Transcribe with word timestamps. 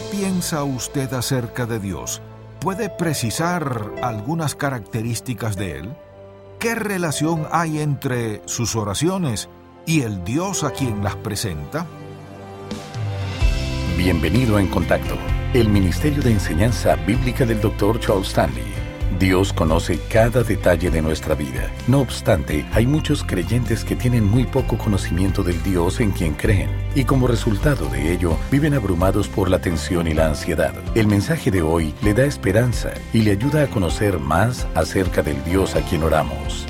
¿Qué 0.00 0.16
piensa 0.16 0.64
usted 0.64 1.12
acerca 1.12 1.66
de 1.66 1.78
Dios? 1.78 2.22
¿Puede 2.58 2.88
precisar 2.88 3.92
algunas 4.02 4.54
características 4.54 5.56
de 5.56 5.78
Él? 5.78 5.94
¿Qué 6.58 6.74
relación 6.74 7.46
hay 7.52 7.80
entre 7.80 8.40
sus 8.46 8.76
oraciones 8.76 9.50
y 9.84 10.00
el 10.00 10.24
Dios 10.24 10.64
a 10.64 10.70
quien 10.70 11.04
las 11.04 11.16
presenta? 11.16 11.86
Bienvenido 13.98 14.58
En 14.58 14.68
Contacto, 14.68 15.18
el 15.52 15.68
Ministerio 15.68 16.22
de 16.22 16.32
Enseñanza 16.32 16.96
Bíblica 16.96 17.44
del 17.44 17.60
Dr. 17.60 18.00
Charles 18.00 18.28
Stanley. 18.28 18.79
Dios 19.18 19.52
conoce 19.52 19.98
cada 20.08 20.42
detalle 20.42 20.90
de 20.90 21.02
nuestra 21.02 21.34
vida. 21.34 21.70
No 21.88 22.00
obstante, 22.00 22.64
hay 22.72 22.86
muchos 22.86 23.24
creyentes 23.24 23.84
que 23.84 23.96
tienen 23.96 24.24
muy 24.24 24.44
poco 24.44 24.78
conocimiento 24.78 25.42
del 25.42 25.62
Dios 25.62 26.00
en 26.00 26.12
quien 26.12 26.34
creen, 26.34 26.70
y 26.94 27.04
como 27.04 27.26
resultado 27.26 27.88
de 27.88 28.12
ello, 28.12 28.36
viven 28.50 28.74
abrumados 28.74 29.28
por 29.28 29.50
la 29.50 29.60
tensión 29.60 30.06
y 30.06 30.14
la 30.14 30.28
ansiedad. 30.28 30.74
El 30.94 31.06
mensaje 31.06 31.50
de 31.50 31.62
hoy 31.62 31.94
le 32.02 32.14
da 32.14 32.24
esperanza 32.24 32.92
y 33.12 33.22
le 33.22 33.32
ayuda 33.32 33.64
a 33.64 33.66
conocer 33.66 34.18
más 34.18 34.66
acerca 34.74 35.22
del 35.22 35.42
Dios 35.44 35.74
a 35.76 35.82
quien 35.82 36.02
oramos. 36.02 36.66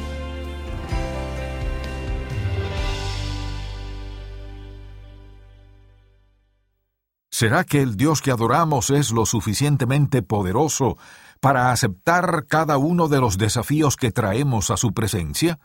¿Será 7.40 7.64
que 7.64 7.80
el 7.80 7.96
Dios 7.96 8.20
que 8.20 8.30
adoramos 8.30 8.90
es 8.90 9.12
lo 9.12 9.24
suficientemente 9.24 10.20
poderoso 10.20 10.98
para 11.40 11.72
aceptar 11.72 12.46
cada 12.46 12.78
uno 12.78 13.08
de 13.08 13.20
los 13.20 13.38
desafíos 13.38 13.96
que 13.96 14.12
traemos 14.12 14.70
a 14.70 14.76
su 14.76 14.92
presencia? 14.92 15.58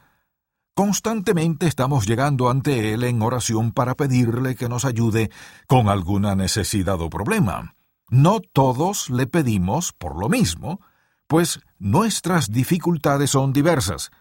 Constantemente 0.74 1.68
estamos 1.68 2.06
llegando 2.06 2.50
ante 2.50 2.94
Él 2.94 3.04
en 3.04 3.22
oración 3.22 3.72
para 3.72 3.96
pedirle 3.96 4.56
que 4.56 4.68
nos 4.68 4.84
ayude 4.84 5.32
con 5.68 5.88
alguna 5.88 6.36
necesidad 6.36 7.00
o 7.02 7.10
problema. 7.10 7.76
No 8.10 8.40
todos 8.40 9.10
le 9.10 9.26
pedimos 9.26 9.94
por 9.94 10.20
lo 10.20 10.28
mismo, 10.28 10.82
pues 11.28 11.62
nuestras 11.80 12.52
dificultades 12.52 13.32
son 13.32 13.54
diversas, 13.54 14.12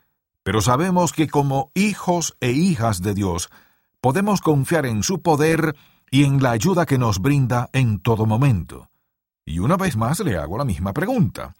pero 0.42 0.60
sabemos 0.60 1.12
que 1.12 1.28
como 1.28 1.70
hijos 1.74 2.36
e 2.40 2.52
hijas 2.52 3.02
de 3.02 3.14
Dios 3.14 3.50
podemos 4.00 4.40
confiar 4.40 4.86
en 4.86 5.02
su 5.02 5.22
poder 5.22 5.74
y 6.10 6.24
en 6.24 6.42
la 6.42 6.52
ayuda 6.52 6.86
que 6.86 6.98
nos 6.98 7.18
brinda 7.18 7.68
en 7.72 7.98
todo 7.98 8.26
momento. 8.26 8.90
Y 9.46 9.58
una 9.58 9.76
vez 9.76 9.96
más 9.96 10.20
le 10.20 10.36
hago 10.36 10.58
la 10.58 10.64
misma 10.64 10.92
pregunta. 10.92 11.54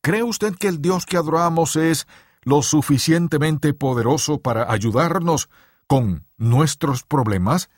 ¿Cree 0.00 0.22
usted 0.22 0.54
que 0.54 0.68
el 0.68 0.80
Dios 0.80 1.04
que 1.04 1.16
adoramos 1.16 1.76
es 1.76 2.06
lo 2.42 2.62
suficientemente 2.62 3.74
poderoso 3.74 4.40
para 4.40 4.70
ayudarnos 4.70 5.48
con 5.86 6.24
nuestros 6.38 7.02
problemas? 7.02 7.70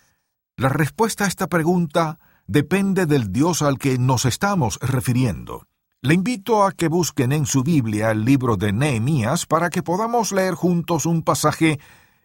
La 0.57 0.69
respuesta 0.69 1.25
a 1.25 1.29
esta 1.29 1.49
pregunta 1.49 2.19
depende 2.47 3.07
del 3.07 3.33
Dios 3.33 3.63
al 3.63 3.79
que 3.79 3.99
nos 3.99 4.25
estamos 4.25 4.79
refiriendo. 4.81 5.67
Le 6.01 6.15
invito 6.15 6.65
a 6.65 6.73
que 6.73 6.89
busquen 6.89 7.33
en 7.33 7.45
su 7.45 7.65
Biblia 7.65 8.13
el 8.13 8.25
libro 8.25 8.57
de 8.57 8.73
Nehemías 8.73 9.47
para 9.47 9.69
que 9.69 9.83
podamos 9.83 10.31
leer 10.31 10.55
juntos 10.55 11.07
un 11.07 11.23
pasaje 11.23 11.81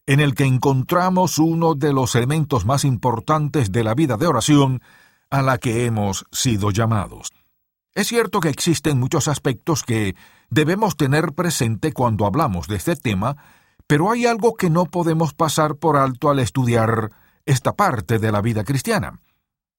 en 0.06 0.20
el 0.20 0.36
que 0.36 0.46
encontramos 0.46 1.40
uno 1.40 1.74
de 1.74 1.94
los 1.94 2.16
elementos 2.16 2.66
más 2.66 2.86
importantes 2.86 3.72
de 3.72 3.84
la 3.84 3.96
vida 3.96 4.18
de 4.18 4.28
oración 4.28 4.82
a 5.34 5.42
la 5.42 5.58
que 5.58 5.88
hemos 5.88 6.28
sido 6.32 6.70
llamados. 6.70 7.32
Es 7.96 8.08
cierto 8.08 8.40
que 8.40 8.50
existen 8.50 9.00
muchos 9.00 9.28
aspectos 9.28 9.82
que 9.82 10.16
debemos 10.52 10.96
tener 10.96 11.34
presente 11.34 11.92
cuando 11.92 12.28
hablamos 12.28 12.68
de 12.68 12.76
este 12.76 12.96
tema, 12.96 13.36
pero 13.88 14.12
hay 14.12 14.28
algo 14.28 14.54
que 14.54 14.70
no 14.70 14.86
podemos 14.86 15.34
pasar 15.34 15.76
por 15.78 15.98
alto 15.98 16.30
al 16.30 16.38
estudiar 16.38 17.10
esta 17.48 17.74
parte 17.74 18.20
de 18.20 18.32
la 18.32 18.42
vida 18.42 18.64
cristiana. 18.64 19.22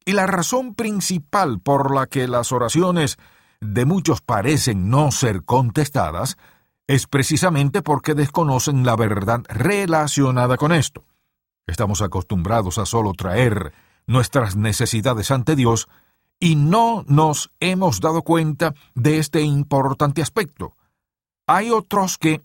Y 0.05 0.15
la 0.15 0.27
razón 0.27 0.75
principal 0.75 1.61
por 1.61 1.95
la 1.95 2.09
que 2.09 2.27
las 2.27 2.51
oraciones 2.51 3.17
de 3.61 3.85
muchos 3.85 4.23
parecen 4.23 4.91
no 4.91 5.13
ser 5.13 5.45
contestadas 5.45 6.37
es 6.89 7.07
precisamente 7.07 7.81
porque 7.81 8.15
desconocen 8.15 8.85
la 8.85 8.97
verdad 8.97 9.43
relacionada 9.49 10.57
con 10.57 10.73
esto. 10.73 11.05
Estamos 11.69 12.03
acostumbrados 12.03 12.79
a 12.79 12.87
solo 12.87 13.13
traer 13.13 13.73
nuestras 14.07 14.57
necesidades 14.57 15.31
ante 15.31 15.57
Dios 15.57 15.89
y 16.41 16.57
no 16.57 17.05
nos 17.07 17.51
hemos 17.61 18.01
dado 18.01 18.23
cuenta 18.23 18.75
de 18.95 19.19
este 19.19 19.43
importante 19.43 20.23
aspecto. 20.23 20.77
Hay 21.47 21.71
otros 21.71 22.19
que, 22.19 22.43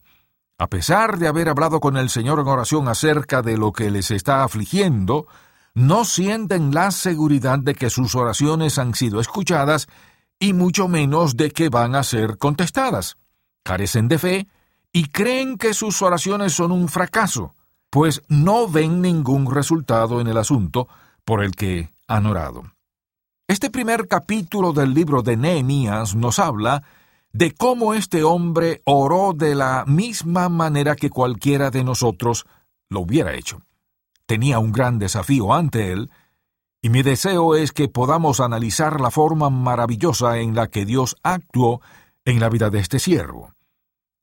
a 0.58 0.68
pesar 0.68 1.18
de 1.18 1.28
haber 1.28 1.50
hablado 1.50 1.80
con 1.80 1.98
el 1.98 2.10
Señor 2.10 2.40
en 2.40 2.48
oración 2.48 2.88
acerca 2.88 3.42
de 3.42 3.58
lo 3.58 3.72
que 3.72 3.90
les 3.92 4.12
está 4.12 4.44
afligiendo, 4.44 5.28
no 5.74 6.06
sienten 6.06 6.74
la 6.74 6.92
seguridad 6.92 7.60
de 7.60 7.76
que 7.76 7.90
sus 7.90 8.16
oraciones 8.16 8.78
han 8.78 8.96
sido 8.96 9.20
escuchadas 9.20 9.88
y 10.40 10.54
mucho 10.54 10.88
menos 10.88 11.36
de 11.38 11.52
que 11.52 11.70
van 11.70 11.96
a 11.96 12.04
ser 12.04 12.38
contestadas. 12.38 13.18
Carecen 13.64 14.08
de 14.08 14.18
fe 14.18 14.48
y 14.92 15.10
creen 15.10 15.58
que 15.58 15.74
sus 15.74 16.02
oraciones 16.02 16.54
son 16.54 16.72
un 16.72 16.88
fracaso, 16.88 17.56
pues 17.90 18.22
no 18.28 18.68
ven 18.68 19.02
ningún 19.02 19.54
resultado 19.54 20.22
en 20.22 20.28
el 20.28 20.38
asunto, 20.38 20.88
por 21.30 21.44
el 21.44 21.56
que 21.56 21.94
han 22.08 22.26
orado. 22.26 22.64
Este 23.48 23.70
primer 23.70 24.08
capítulo 24.08 24.74
del 24.74 24.96
libro 24.96 25.22
de 25.22 25.38
Nehemías 25.38 26.16
nos 26.16 26.40
habla 26.40 26.82
de 27.34 27.54
cómo 27.54 27.94
este 27.94 28.24
hombre 28.24 28.82
oró 28.84 29.34
de 29.36 29.54
la 29.54 29.86
misma 29.86 30.50
manera 30.50 30.96
que 30.96 31.12
cualquiera 31.12 31.70
de 31.70 31.84
nosotros 31.84 32.48
lo 32.90 33.02
hubiera 33.02 33.36
hecho. 33.36 33.62
Tenía 34.26 34.58
un 34.58 34.72
gran 34.72 34.98
desafío 34.98 35.54
ante 35.54 35.92
él, 35.92 36.10
y 36.82 36.90
mi 36.90 37.04
deseo 37.04 37.56
es 37.56 37.74
que 37.74 37.90
podamos 37.90 38.40
analizar 38.40 39.00
la 39.00 39.12
forma 39.12 39.52
maravillosa 39.52 40.40
en 40.40 40.56
la 40.56 40.72
que 40.72 40.84
Dios 40.84 41.16
actuó 41.22 41.80
en 42.26 42.40
la 42.40 42.50
vida 42.50 42.72
de 42.72 42.80
este 42.80 42.98
siervo. 42.98 43.54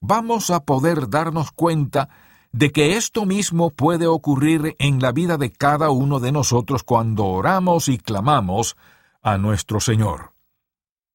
Vamos 0.01 0.51
a 0.51 0.65
poder 0.65 1.09
darnos 1.09 1.53
cuenta 1.53 2.09
de 2.53 2.73
que 2.73 2.97
esto 2.97 3.27
mismo 3.27 3.71
puede 3.71 4.07
ocurrir 4.07 4.77
en 4.79 5.01
la 5.01 5.13
vida 5.13 5.37
de 5.37 5.53
cada 5.53 5.91
uno 5.91 6.21
de 6.21 6.33
nosotros 6.33 6.83
cuando 6.83 7.27
oramos 7.27 7.89
y 7.89 7.99
clamamos 7.99 8.77
a 9.23 9.39
nuestro 9.39 9.81
Señor. 9.81 10.33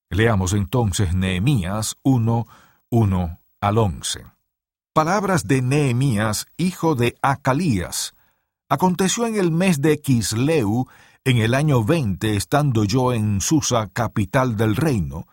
Leamos 0.09 0.53
entonces 0.53 1.15
Nehemías 1.15 1.97
1, 2.03 2.45
1 2.89 3.39
al 3.61 3.77
11. 3.77 4.25
Palabras 4.93 5.47
de 5.47 5.61
Nehemías, 5.61 6.47
hijo 6.57 6.95
de 6.95 7.15
Acalías. 7.21 8.13
Aconteció 8.67 9.25
en 9.25 9.37
el 9.37 9.51
mes 9.51 9.81
de 9.81 10.01
Quisleu, 10.01 10.87
en 11.23 11.37
el 11.37 11.53
año 11.53 11.83
veinte, 11.83 12.35
estando 12.35 12.83
yo 12.83 13.13
en 13.13 13.39
Susa, 13.39 13.87
capital 13.87 14.57
del 14.57 14.75
reino, 14.75 15.27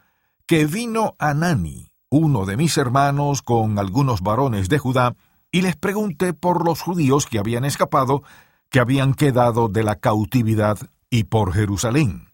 que 0.47 0.67
vino 0.67 1.17
Anani, 1.19 1.91
uno 2.11 2.47
de 2.47 2.57
mis 2.57 2.79
hermanos, 2.79 3.43
con 3.43 3.79
algunos 3.79 4.21
varones 4.21 4.69
de 4.69 4.79
Judá, 4.79 5.17
y 5.59 5.63
les 5.63 5.75
pregunté 5.75 6.35
por 6.35 6.65
los 6.65 6.81
judíos 6.81 7.27
que 7.27 7.41
habían 7.41 7.65
escapado, 7.65 8.23
que 8.71 8.79
habían 8.79 9.13
quedado 9.13 9.69
de 9.69 9.83
la 9.83 9.97
cautividad 9.97 10.79
y 11.11 11.25
por 11.25 11.53
Jerusalén. 11.53 12.29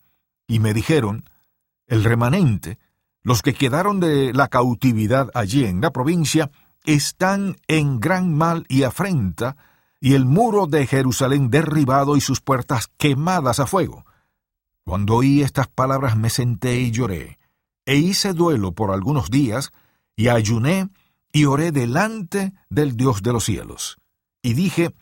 Y 0.46 0.58
me 0.58 0.74
dijeron, 0.74 1.30
el 1.86 2.04
remanente, 2.04 2.78
los 3.22 3.40
que 3.40 3.54
quedaron 3.54 3.98
de 3.98 4.34
la 4.34 4.48
cautividad 4.48 5.30
allí 5.32 5.64
en 5.64 5.80
la 5.80 5.90
provincia, 5.90 6.50
están 6.84 7.56
en 7.66 7.98
gran 7.98 8.34
mal 8.34 8.66
y 8.68 8.82
afrenta, 8.82 9.56
y 10.00 10.12
el 10.12 10.26
muro 10.26 10.66
de 10.66 10.86
Jerusalén 10.86 11.48
derribado 11.48 12.18
y 12.18 12.20
sus 12.20 12.42
puertas 12.42 12.91
quemadas 12.98 13.58
a 13.58 13.66
fuego. 13.66 14.04
Cuando 14.84 15.14
oí 15.14 15.41
estas 15.41 15.68
palabras 15.68 16.14
me 16.14 16.28
senté 16.28 16.78
y 16.78 16.91
lloré, 16.91 17.38
e 17.86 17.96
hice 17.96 18.34
duelo 18.34 18.72
por 18.72 18.91
algunos 18.91 19.30
días, 19.30 19.72
y 20.14 20.28
ayuné 20.28 20.91
y 21.34 21.47
oré 21.47 21.72
delante 21.72 22.53
del 22.71 22.97
Dios 22.97 23.22
de 23.22 23.33
los 23.33 23.45
cielos. 23.45 23.99
Y 24.41 24.55
dije, 24.55 24.95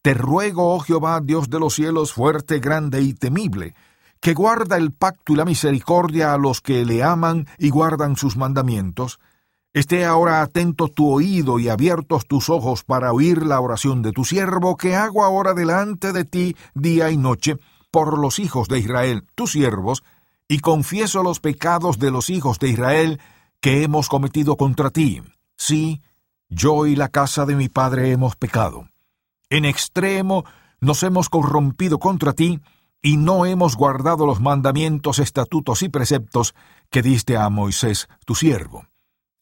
Te 0.00 0.14
ruego, 0.14 0.74
oh 0.74 0.78
Jehová, 0.78 1.20
Dios 1.20 1.50
de 1.50 1.58
los 1.58 1.74
cielos, 1.74 2.12
fuerte, 2.12 2.60
grande 2.60 3.02
y 3.02 3.14
temible, 3.14 3.74
que 4.20 4.32
guarda 4.32 4.76
el 4.76 4.92
pacto 4.92 5.32
y 5.32 5.36
la 5.36 5.44
misericordia 5.44 6.32
a 6.32 6.38
los 6.38 6.60
que 6.60 6.84
le 6.84 7.02
aman 7.02 7.48
y 7.58 7.70
guardan 7.70 8.14
sus 8.14 8.36
mandamientos, 8.36 9.18
esté 9.72 10.04
ahora 10.04 10.40
atento 10.42 10.86
tu 10.86 11.10
oído 11.10 11.58
y 11.58 11.68
abiertos 11.68 12.28
tus 12.28 12.48
ojos 12.48 12.84
para 12.84 13.12
oír 13.12 13.44
la 13.44 13.58
oración 13.60 14.02
de 14.02 14.12
tu 14.12 14.24
siervo 14.24 14.76
que 14.76 14.94
hago 14.94 15.24
ahora 15.24 15.52
delante 15.52 16.12
de 16.12 16.24
ti 16.24 16.56
día 16.74 17.10
y 17.10 17.16
noche 17.16 17.56
por 17.90 18.20
los 18.20 18.38
hijos 18.38 18.68
de 18.68 18.78
Israel, 18.78 19.26
tus 19.34 19.50
siervos, 19.50 20.04
y 20.46 20.60
confieso 20.60 21.24
los 21.24 21.40
pecados 21.40 21.98
de 21.98 22.12
los 22.12 22.30
hijos 22.30 22.60
de 22.60 22.68
Israel 22.68 23.20
que 23.60 23.82
hemos 23.82 24.08
cometido 24.08 24.56
contra 24.56 24.90
ti. 24.90 25.20
Sí, 25.64 26.02
yo 26.48 26.86
y 26.86 26.96
la 26.96 27.08
casa 27.08 27.46
de 27.46 27.54
mi 27.54 27.68
padre 27.68 28.10
hemos 28.10 28.34
pecado. 28.34 28.88
En 29.48 29.64
extremo 29.64 30.44
nos 30.80 31.04
hemos 31.04 31.28
corrompido 31.28 32.00
contra 32.00 32.32
ti, 32.32 32.58
y 33.00 33.16
no 33.16 33.46
hemos 33.46 33.76
guardado 33.76 34.26
los 34.26 34.40
mandamientos, 34.40 35.20
estatutos 35.20 35.84
y 35.84 35.88
preceptos 35.88 36.56
que 36.90 37.00
diste 37.00 37.36
a 37.36 37.48
Moisés 37.48 38.08
tu 38.26 38.34
siervo. 38.34 38.88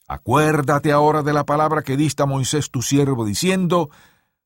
Acuérdate 0.07 0.93
ahora 0.93 1.23
de 1.23 1.33
la 1.33 1.47
palabra 1.47 1.81
que 1.81 1.97
diste 1.97 2.23
a 2.23 2.27
Moisés 2.27 2.71
tu 2.71 2.83
siervo, 2.83 3.25
diciendo, 3.25 3.89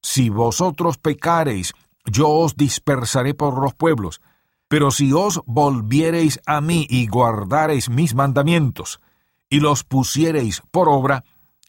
Si 0.01 0.29
vosotros 0.29 0.97
pecareis, 0.97 1.73
yo 2.05 2.29
os 2.29 2.55
dispersaré 2.55 3.35
por 3.35 3.61
los 3.61 3.75
pueblos, 3.75 4.21
Pero 4.69 4.93
si 4.93 5.13
os 5.13 5.41
volviereis 5.45 6.41
a 6.47 6.61
mí 6.61 6.87
y 6.89 7.09
guardareis 7.09 7.91
mis 7.91 8.15
mandamientos, 8.15 9.01
y 9.51 9.59
los 9.59 9.83
pusiereis 9.83 10.63
por 10.71 10.89
obra, 10.89 11.25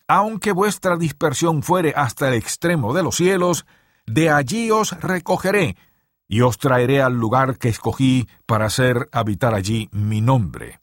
aunque 0.08 0.52
vuestra 0.52 0.98
dispersión 0.98 1.64
fuere 1.64 1.94
hasta 1.96 2.28
el 2.28 2.36
extremo 2.36 2.94
de 2.94 3.04
los 3.04 3.16
cielos, 3.16 3.66
de 4.06 4.30
allí 4.30 4.72
os 4.72 4.92
recogeré, 5.00 5.76
y 6.28 6.42
os 6.42 6.58
traeré 6.58 7.02
al 7.02 7.14
lugar 7.14 7.58
que 7.58 7.70
escogí 7.70 8.28
para 8.46 8.66
hacer 8.66 9.10
habitar 9.12 9.54
allí 9.54 9.90
mi 9.92 10.22
nombre. 10.22 10.82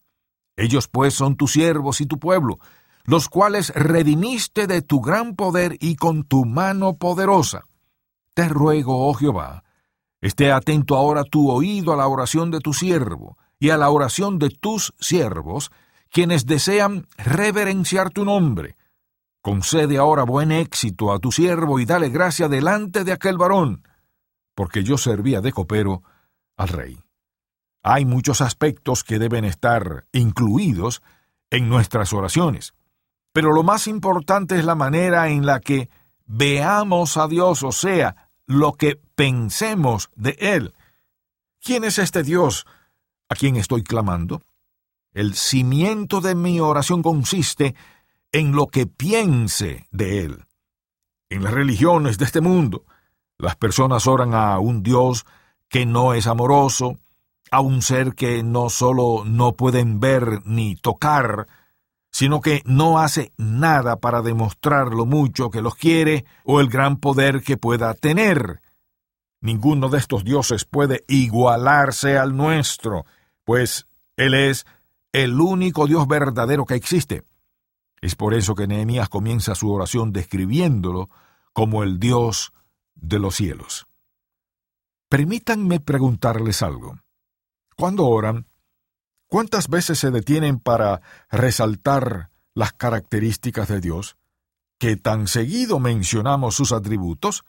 Ellos 0.57 0.89
pues 0.89 1.15
son 1.15 1.37
tus 1.37 1.53
siervos 1.53 2.01
y 2.01 2.07
tu 2.07 2.19
pueblo, 2.19 2.59
los 3.05 3.29
cuales 3.29 3.73
redimiste 3.75 4.67
de 4.67 4.83
tu 4.83 5.01
gran 5.01 5.35
poder 5.35 5.77
y 5.81 5.97
con 5.97 6.25
tu 6.25 6.45
mano 6.45 6.95
poderosa. 6.95 7.65
Te 8.35 8.49
ruego, 8.49 9.09
oh 9.09 9.15
Jehová, 9.15 9.65
esté 10.21 10.53
atento 10.53 10.97
ahora 10.97 11.25
tu 11.25 11.51
oído 11.51 11.93
a 11.93 11.97
la 11.97 12.07
oración 12.07 12.51
de 12.51 12.61
tu 12.61 12.73
siervo 12.73 13.37
y 13.59 13.71
a 13.71 13.77
la 13.77 13.91
oración 13.91 14.39
de 14.39 14.51
tus 14.51 14.95
siervos, 15.01 15.71
quienes 16.11 16.47
desean 16.47 17.07
reverenciar 17.17 18.11
tu 18.11 18.25
nombre. 18.25 18.77
Concede 19.43 19.99
ahora 19.99 20.23
buen 20.23 20.53
éxito 20.53 21.13
a 21.13 21.19
tu 21.19 21.33
siervo 21.33 21.81
y 21.81 21.85
dale 21.85 22.11
gracia 22.11 22.49
delante 22.49 23.03
de 23.03 23.11
aquel 23.11 23.37
varón, 23.37 23.87
porque 24.55 24.85
yo 24.85 24.97
servía 24.97 25.41
de 25.41 25.53
copero 25.53 26.05
al 26.57 26.69
rey. 26.69 27.01
Hay 27.83 28.05
muchos 28.05 28.41
aspectos 28.41 29.03
que 29.03 29.19
deben 29.19 29.45
estar 29.45 30.07
incluidos 30.13 31.03
en 31.51 31.69
nuestras 31.69 32.13
oraciones, 32.13 32.73
pero 33.33 33.53
lo 33.53 33.65
más 33.65 33.89
importante 33.89 34.57
es 34.57 34.65
la 34.65 34.77
manera 34.77 35.29
en 35.29 35.45
la 35.45 35.59
que 35.59 35.91
veamos 36.25 37.17
a 37.17 37.27
Dios, 37.27 37.65
o 37.65 37.73
sea, 37.73 38.31
lo 38.47 38.75
que 38.75 39.01
pensemos 39.17 40.09
de 40.15 40.37
Él. 40.39 40.73
¿Quién 41.61 41.83
es 41.83 41.99
este 41.99 42.23
Dios 42.23 42.65
a 43.29 43.35
quien 43.35 43.57
estoy 43.57 43.83
clamando? 43.83 44.43
El 45.13 45.35
cimiento 45.35 46.21
de 46.21 46.37
mi 46.37 46.61
oración 46.61 47.03
consiste 47.03 47.75
en 48.33 48.53
lo 48.53 48.67
que 48.67 48.87
piense 48.87 49.87
de 49.91 50.25
Él. 50.25 50.45
En 51.29 51.45
las 51.45 51.53
religiones 51.53 52.19
de 52.19 52.25
este 52.25 52.41
mundo, 52.41 52.85
las 53.39 53.57
personas 53.57 54.07
oran 54.07 54.35
a 54.35 54.59
un 54.59 54.83
Dios 54.83 55.25
que 55.69 55.87
no 55.87 56.15
es 56.15 56.27
amoroso, 56.27 56.99
a 57.51 57.61
un 57.61 57.83
ser 57.83 58.15
que 58.15 58.43
no 58.43 58.71
solo 58.71 59.25
no 59.25 59.53
pueden 59.53 60.01
ver 60.01 60.41
ni 60.45 60.77
tocar, 60.77 61.47
sino 62.11 62.41
que 62.41 62.63
no 62.65 62.99
hace 62.99 63.33
nada 63.37 63.97
para 63.97 64.23
demostrar 64.23 64.89
lo 64.89 65.07
mucho 65.07 65.51
que 65.51 65.63
los 65.63 65.75
quiere 65.75 66.25
o 66.45 66.61
el 66.61 66.69
gran 66.69 66.99
poder 66.99 67.43
que 67.43 67.57
pueda 67.57 67.95
tener. 67.95 68.61
Ninguno 69.41 69.89
de 69.89 69.99
estos 69.99 70.25
dioses 70.25 70.65
puede 70.65 71.05
igualarse 71.09 72.17
al 72.17 72.37
nuestro, 72.37 73.05
pues 73.45 73.87
Él 74.17 74.35
es 74.35 74.67
el 75.13 75.41
único 75.41 75.87
Dios 75.87 76.07
verdadero 76.07 76.65
que 76.65 76.75
existe. 76.75 77.25
Es 78.03 78.17
por 78.17 78.35
eso 78.35 78.57
que 78.57 78.67
Nehemías 78.67 79.09
comienza 79.09 79.55
su 79.55 79.73
oración 79.73 80.13
describiéndolo 80.13 81.09
como 81.53 81.85
el 81.85 82.01
Dios 82.01 82.53
de 82.97 83.21
los 83.21 83.37
cielos. 83.37 83.87
Permítanme 85.09 85.79
preguntarles 85.79 86.63
algo. 86.63 86.99
Cuando 87.77 88.07
oran, 88.07 88.47
¿cuántas 89.29 89.69
veces 89.69 90.01
se 90.01 90.11
detienen 90.11 90.59
para 90.59 91.01
resaltar 91.31 92.31
las 92.55 92.73
características 92.73 93.69
de 93.69 93.81
Dios? 93.81 94.17
¿Que 94.79 94.97
tan 94.97 95.29
seguido 95.29 95.79
mencionamos 95.79 96.57
sus 96.57 96.73
atributos? 96.73 97.45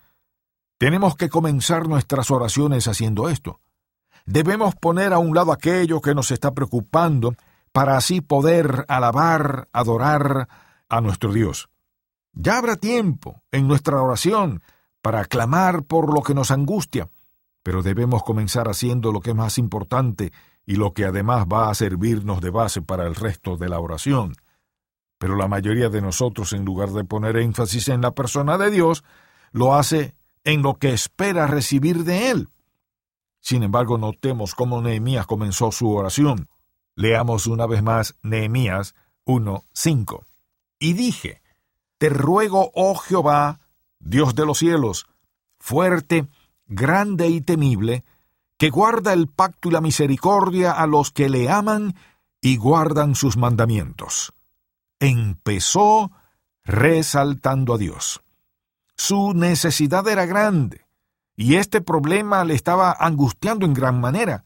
Tenemos 0.77 1.15
que 1.15 1.29
comenzar 1.29 1.87
nuestras 1.87 2.29
oraciones 2.29 2.87
haciendo 2.87 3.27
esto. 3.27 3.59
Debemos 4.25 4.75
poner 4.75 5.13
a 5.13 5.17
un 5.17 5.35
lado 5.35 5.51
aquello 5.51 5.99
que 5.99 6.13
nos 6.13 6.29
está 6.29 6.53
preocupando 6.53 7.35
para 7.73 7.97
así 7.97 8.21
poder 8.21 8.85
alabar, 8.87 9.67
adorar 9.73 10.47
a 10.87 11.01
nuestro 11.01 11.33
Dios. 11.33 11.69
Ya 12.31 12.57
habrá 12.57 12.77
tiempo 12.77 13.43
en 13.51 13.67
nuestra 13.67 14.01
oración 14.01 14.61
para 15.01 15.25
clamar 15.25 15.83
por 15.83 16.13
lo 16.13 16.21
que 16.21 16.33
nos 16.33 16.51
angustia, 16.51 17.09
pero 17.63 17.81
debemos 17.81 18.23
comenzar 18.23 18.69
haciendo 18.69 19.11
lo 19.11 19.19
que 19.19 19.31
es 19.31 19.35
más 19.35 19.57
importante 19.57 20.31
y 20.65 20.75
lo 20.75 20.93
que 20.93 21.05
además 21.05 21.45
va 21.51 21.69
a 21.69 21.75
servirnos 21.75 22.41
de 22.41 22.51
base 22.51 22.81
para 22.81 23.05
el 23.05 23.15
resto 23.15 23.57
de 23.57 23.69
la 23.69 23.79
oración. 23.79 24.35
Pero 25.17 25.35
la 25.35 25.47
mayoría 25.47 25.89
de 25.89 26.01
nosotros, 26.01 26.53
en 26.53 26.65
lugar 26.65 26.89
de 26.91 27.03
poner 27.03 27.37
énfasis 27.37 27.89
en 27.89 28.01
la 28.01 28.11
persona 28.11 28.57
de 28.57 28.69
Dios, 28.69 29.03
lo 29.51 29.75
hace 29.75 30.15
en 30.43 30.61
lo 30.61 30.75
que 30.75 30.93
espera 30.93 31.47
recibir 31.47 32.03
de 32.03 32.29
Él. 32.29 32.49
Sin 33.39 33.63
embargo, 33.63 33.97
notemos 33.97 34.55
cómo 34.55 34.81
Nehemías 34.81 35.25
comenzó 35.25 35.71
su 35.71 35.89
oración. 35.91 36.47
Leamos 36.95 37.47
una 37.47 37.65
vez 37.65 37.81
más 37.81 38.15
Nehemías 38.21 38.95
1.5. 39.25 40.25
Y 40.79 40.93
dije, 40.93 41.41
Te 41.97 42.09
ruego, 42.09 42.71
oh 42.75 42.95
Jehová, 42.95 43.59
Dios 43.99 44.35
de 44.35 44.45
los 44.45 44.59
cielos, 44.59 45.07
fuerte, 45.59 46.27
grande 46.65 47.29
y 47.29 47.41
temible, 47.41 48.03
que 48.57 48.69
guarda 48.69 49.13
el 49.13 49.27
pacto 49.27 49.69
y 49.69 49.71
la 49.71 49.81
misericordia 49.81 50.71
a 50.71 50.87
los 50.87 51.11
que 51.11 51.29
le 51.29 51.49
aman 51.49 51.95
y 52.41 52.57
guardan 52.57 53.15
sus 53.15 53.37
mandamientos. 53.37 54.33
Empezó 54.99 56.11
resaltando 56.63 57.73
a 57.73 57.77
Dios. 57.77 58.21
Su 58.95 59.33
necesidad 59.33 60.07
era 60.07 60.25
grande, 60.25 60.85
y 61.35 61.55
este 61.55 61.81
problema 61.81 62.43
le 62.43 62.53
estaba 62.53 62.95
angustiando 62.97 63.65
en 63.65 63.73
gran 63.73 63.99
manera, 63.99 64.45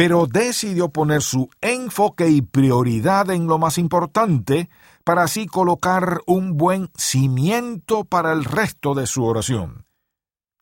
pero 0.00 0.26
decidió 0.26 0.88
poner 0.88 1.20
su 1.20 1.50
enfoque 1.60 2.30
y 2.30 2.40
prioridad 2.40 3.28
en 3.28 3.46
lo 3.46 3.58
más 3.58 3.76
importante, 3.76 4.70
para 5.04 5.24
así 5.24 5.44
colocar 5.44 6.22
un 6.24 6.56
buen 6.56 6.90
cimiento 6.96 8.04
para 8.04 8.32
el 8.32 8.46
resto 8.46 8.94
de 8.94 9.06
su 9.06 9.26
oración. 9.26 9.84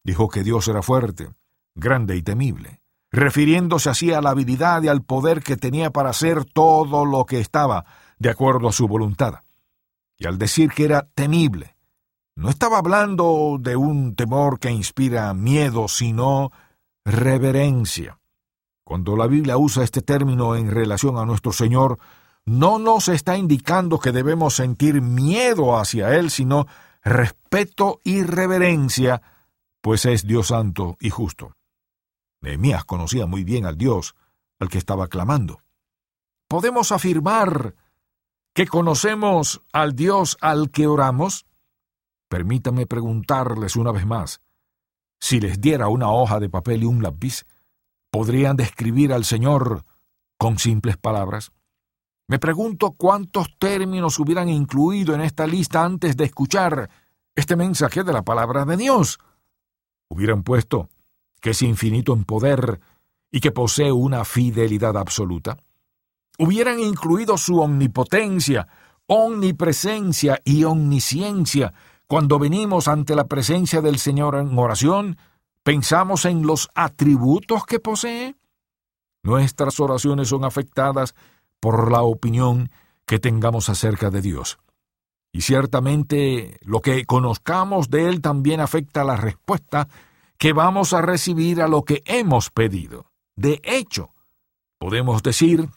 Dijo 0.03 0.29
que 0.29 0.43
Dios 0.43 0.67
era 0.67 0.83
fuerte, 0.83 1.29
grande 1.77 2.17
y 2.17 2.23
temible, 2.23 2.81
refiriéndose 3.13 3.89
así 3.89 4.13
a 4.13 4.21
la 4.21 4.31
habilidad 4.31 4.83
y 4.83 4.89
al 4.89 5.05
poder 5.05 5.45
que 5.45 5.57
tenía 5.57 5.93
para 5.93 6.11
hacer 6.11 6.45
todo 6.45 7.05
lo 7.05 7.25
que 7.25 7.39
estaba 7.39 7.85
de 8.19 8.31
acuerdo 8.31 8.67
a 8.67 8.73
su 8.73 8.89
voluntad. 8.89 9.45
Y 10.17 10.27
al 10.27 10.39
decir 10.39 10.73
que 10.73 10.85
era 10.85 11.07
temible, 11.15 11.77
no 12.35 12.51
estaba 12.51 12.79
hablando 12.79 13.57
de 13.61 13.77
un 13.77 14.17
temor 14.17 14.59
que 14.59 14.73
inspira 14.73 15.33
miedo, 15.33 15.87
sino 15.87 16.51
reverencia. 17.05 18.19
Cuando 18.89 19.17
la 19.17 19.27
Biblia 19.27 19.59
usa 19.59 19.85
este 19.85 20.01
término 20.01 20.57
en 20.57 20.71
relación 20.71 21.19
a 21.19 21.27
nuestro 21.27 21.53
Señor, 21.53 21.99
no 22.47 22.79
nos 22.79 23.09
está 23.09 23.37
indicando 23.37 23.99
que 23.99 24.13
debemos 24.13 24.55
sentir 24.55 25.03
miedo 25.03 25.77
hacia 25.77 26.17
Él, 26.17 26.31
sino 26.31 26.67
respeto 27.05 28.01
y 28.03 28.23
reverencia, 28.23 29.21
pues 29.83 30.07
es 30.07 30.27
Dios 30.27 30.47
santo 30.47 30.97
y 31.01 31.11
justo. 31.11 31.55
Nehemías 32.41 32.87
conocía 32.87 33.27
muy 33.27 33.45
bien 33.45 33.67
al 33.67 33.77
Dios 33.77 34.15
al 34.59 34.71
que 34.71 34.79
estaba 34.79 35.09
clamando. 35.09 35.61
¿Podemos 36.49 36.91
afirmar 36.91 37.75
que 38.55 38.67
conocemos 38.67 39.61
al 39.71 39.95
Dios 39.97 40.39
al 40.41 40.71
que 40.71 40.87
oramos? 40.87 41.45
Permítame 42.31 42.87
preguntarles 42.87 43.77
una 43.77 43.93
vez 43.93 44.07
más, 44.07 44.41
si 45.21 45.41
les 45.41 45.61
diera 45.61 45.89
una 45.89 46.11
hoja 46.11 46.41
de 46.41 46.49
papel 46.49 46.85
y 46.85 46.87
un 46.87 47.03
lápiz, 47.03 47.45
¿podrían 48.11 48.57
describir 48.57 49.13
al 49.13 49.25
Señor 49.25 49.85
con 50.39 50.59
simples 50.59 50.97
palabras? 50.97 51.53
Me 52.29 52.39
pregunto 52.39 52.93
cuántos 52.93 53.49
términos 53.59 54.19
hubieran 54.19 54.49
incluido 54.49 55.15
en 55.15 55.23
esta 55.23 55.47
lista 55.47 55.85
antes 55.85 56.17
de 56.17 56.25
escuchar 56.25 56.91
este 57.35 57.57
mensaje 57.57 58.05
de 58.05 58.13
la 58.13 58.23
palabra 58.23 58.65
de 58.65 58.77
Dios. 58.77 59.19
Hubieran 60.11 60.43
puesto 60.43 60.89
que 61.41 61.51
es 61.51 61.63
infinito 61.63 62.13
en 62.13 62.25
poder 62.25 62.81
y 63.31 63.41
que 63.41 63.53
posee 63.53 63.93
una 63.93 64.25
fidelidad 64.25 64.97
absoluta. 64.97 65.57
Hubieran 66.39 66.81
incluido 66.81 67.39
su 67.39 67.61
omnipotencia, 67.61 68.69
omnipresencia 69.07 70.41
y 70.45 70.65
omnisciencia. 70.65 71.73
Cuando 72.07 72.39
venimos 72.39 72.89
ante 72.89 73.15
la 73.15 73.27
presencia 73.27 73.81
del 73.81 73.99
Señor 73.99 74.37
en 74.37 74.57
oración, 74.59 75.17
pensamos 75.69 76.25
en 76.25 76.47
los 76.47 76.71
atributos 76.75 77.67
que 77.67 77.79
posee. 77.79 78.35
Nuestras 79.23 79.79
oraciones 79.81 80.29
son 80.29 80.47
afectadas 80.47 81.15
por 81.61 81.93
la 81.93 82.01
opinión 82.01 82.71
que 83.05 83.19
tengamos 83.19 83.69
acerca 83.69 84.09
de 84.09 84.23
Dios. 84.23 84.57
Y 85.31 85.43
ciertamente 85.43 86.59
lo 86.63 86.81
que 86.81 87.05
conozcamos 87.05 87.91
de 87.91 88.09
Él 88.09 88.23
también 88.23 88.61
afecta 88.61 89.05
la 89.05 89.17
respuesta 89.17 89.89
que 90.39 90.55
vamos 90.55 90.95
a 90.95 91.03
recibir 91.03 91.61
a 91.61 91.69
lo 91.69 91.83
que 91.83 92.03
hemos 92.07 92.49
pedido. 92.49 93.13
De 93.37 93.61
hecho, 93.63 94.15
podemos 94.79 95.23
decir 95.23 95.69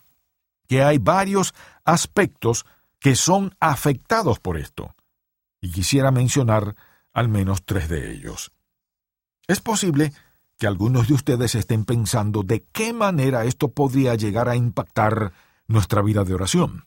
que 0.70 0.84
hay 0.84 1.00
varios 1.00 1.54
aspectos 1.84 2.66
que 2.98 3.18
son 3.18 3.58
afectados 3.60 4.40
por 4.40 4.56
esto, 4.56 4.96
y 5.60 5.70
quisiera 5.70 6.12
mencionar 6.12 6.78
al 7.12 7.28
menos 7.28 7.66
tres 7.66 7.90
de 7.90 8.14
ellos. 8.14 8.54
Es 9.52 9.60
posible 9.60 10.14
que 10.58 10.66
algunos 10.66 11.10
de 11.10 11.14
ustedes 11.14 11.56
estén 11.56 11.84
pensando 11.84 12.42
de 12.42 12.64
qué 12.72 12.94
manera 12.94 13.44
esto 13.44 13.68
podría 13.68 14.16
llegar 14.16 14.48
a 14.48 14.56
impactar 14.56 15.34
nuestra 15.68 16.02
vida 16.02 16.24
de 16.24 16.34
oración. 16.34 16.86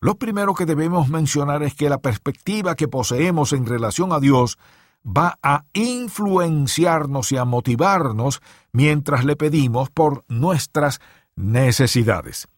Lo 0.00 0.16
primero 0.16 0.52
que 0.54 0.66
debemos 0.66 1.08
mencionar 1.08 1.62
es 1.62 1.74
que 1.74 1.88
la 1.88 1.98
perspectiva 1.98 2.74
que 2.74 2.88
poseemos 2.88 3.52
en 3.52 3.66
relación 3.66 4.12
a 4.12 4.18
Dios 4.18 4.58
va 5.06 5.38
a 5.44 5.64
influenciarnos 5.74 7.30
y 7.30 7.36
a 7.36 7.44
motivarnos 7.44 8.42
mientras 8.72 9.24
le 9.24 9.36
pedimos 9.36 9.88
por 9.88 10.24
nuestras 10.26 10.98
necesidades. 11.36 12.48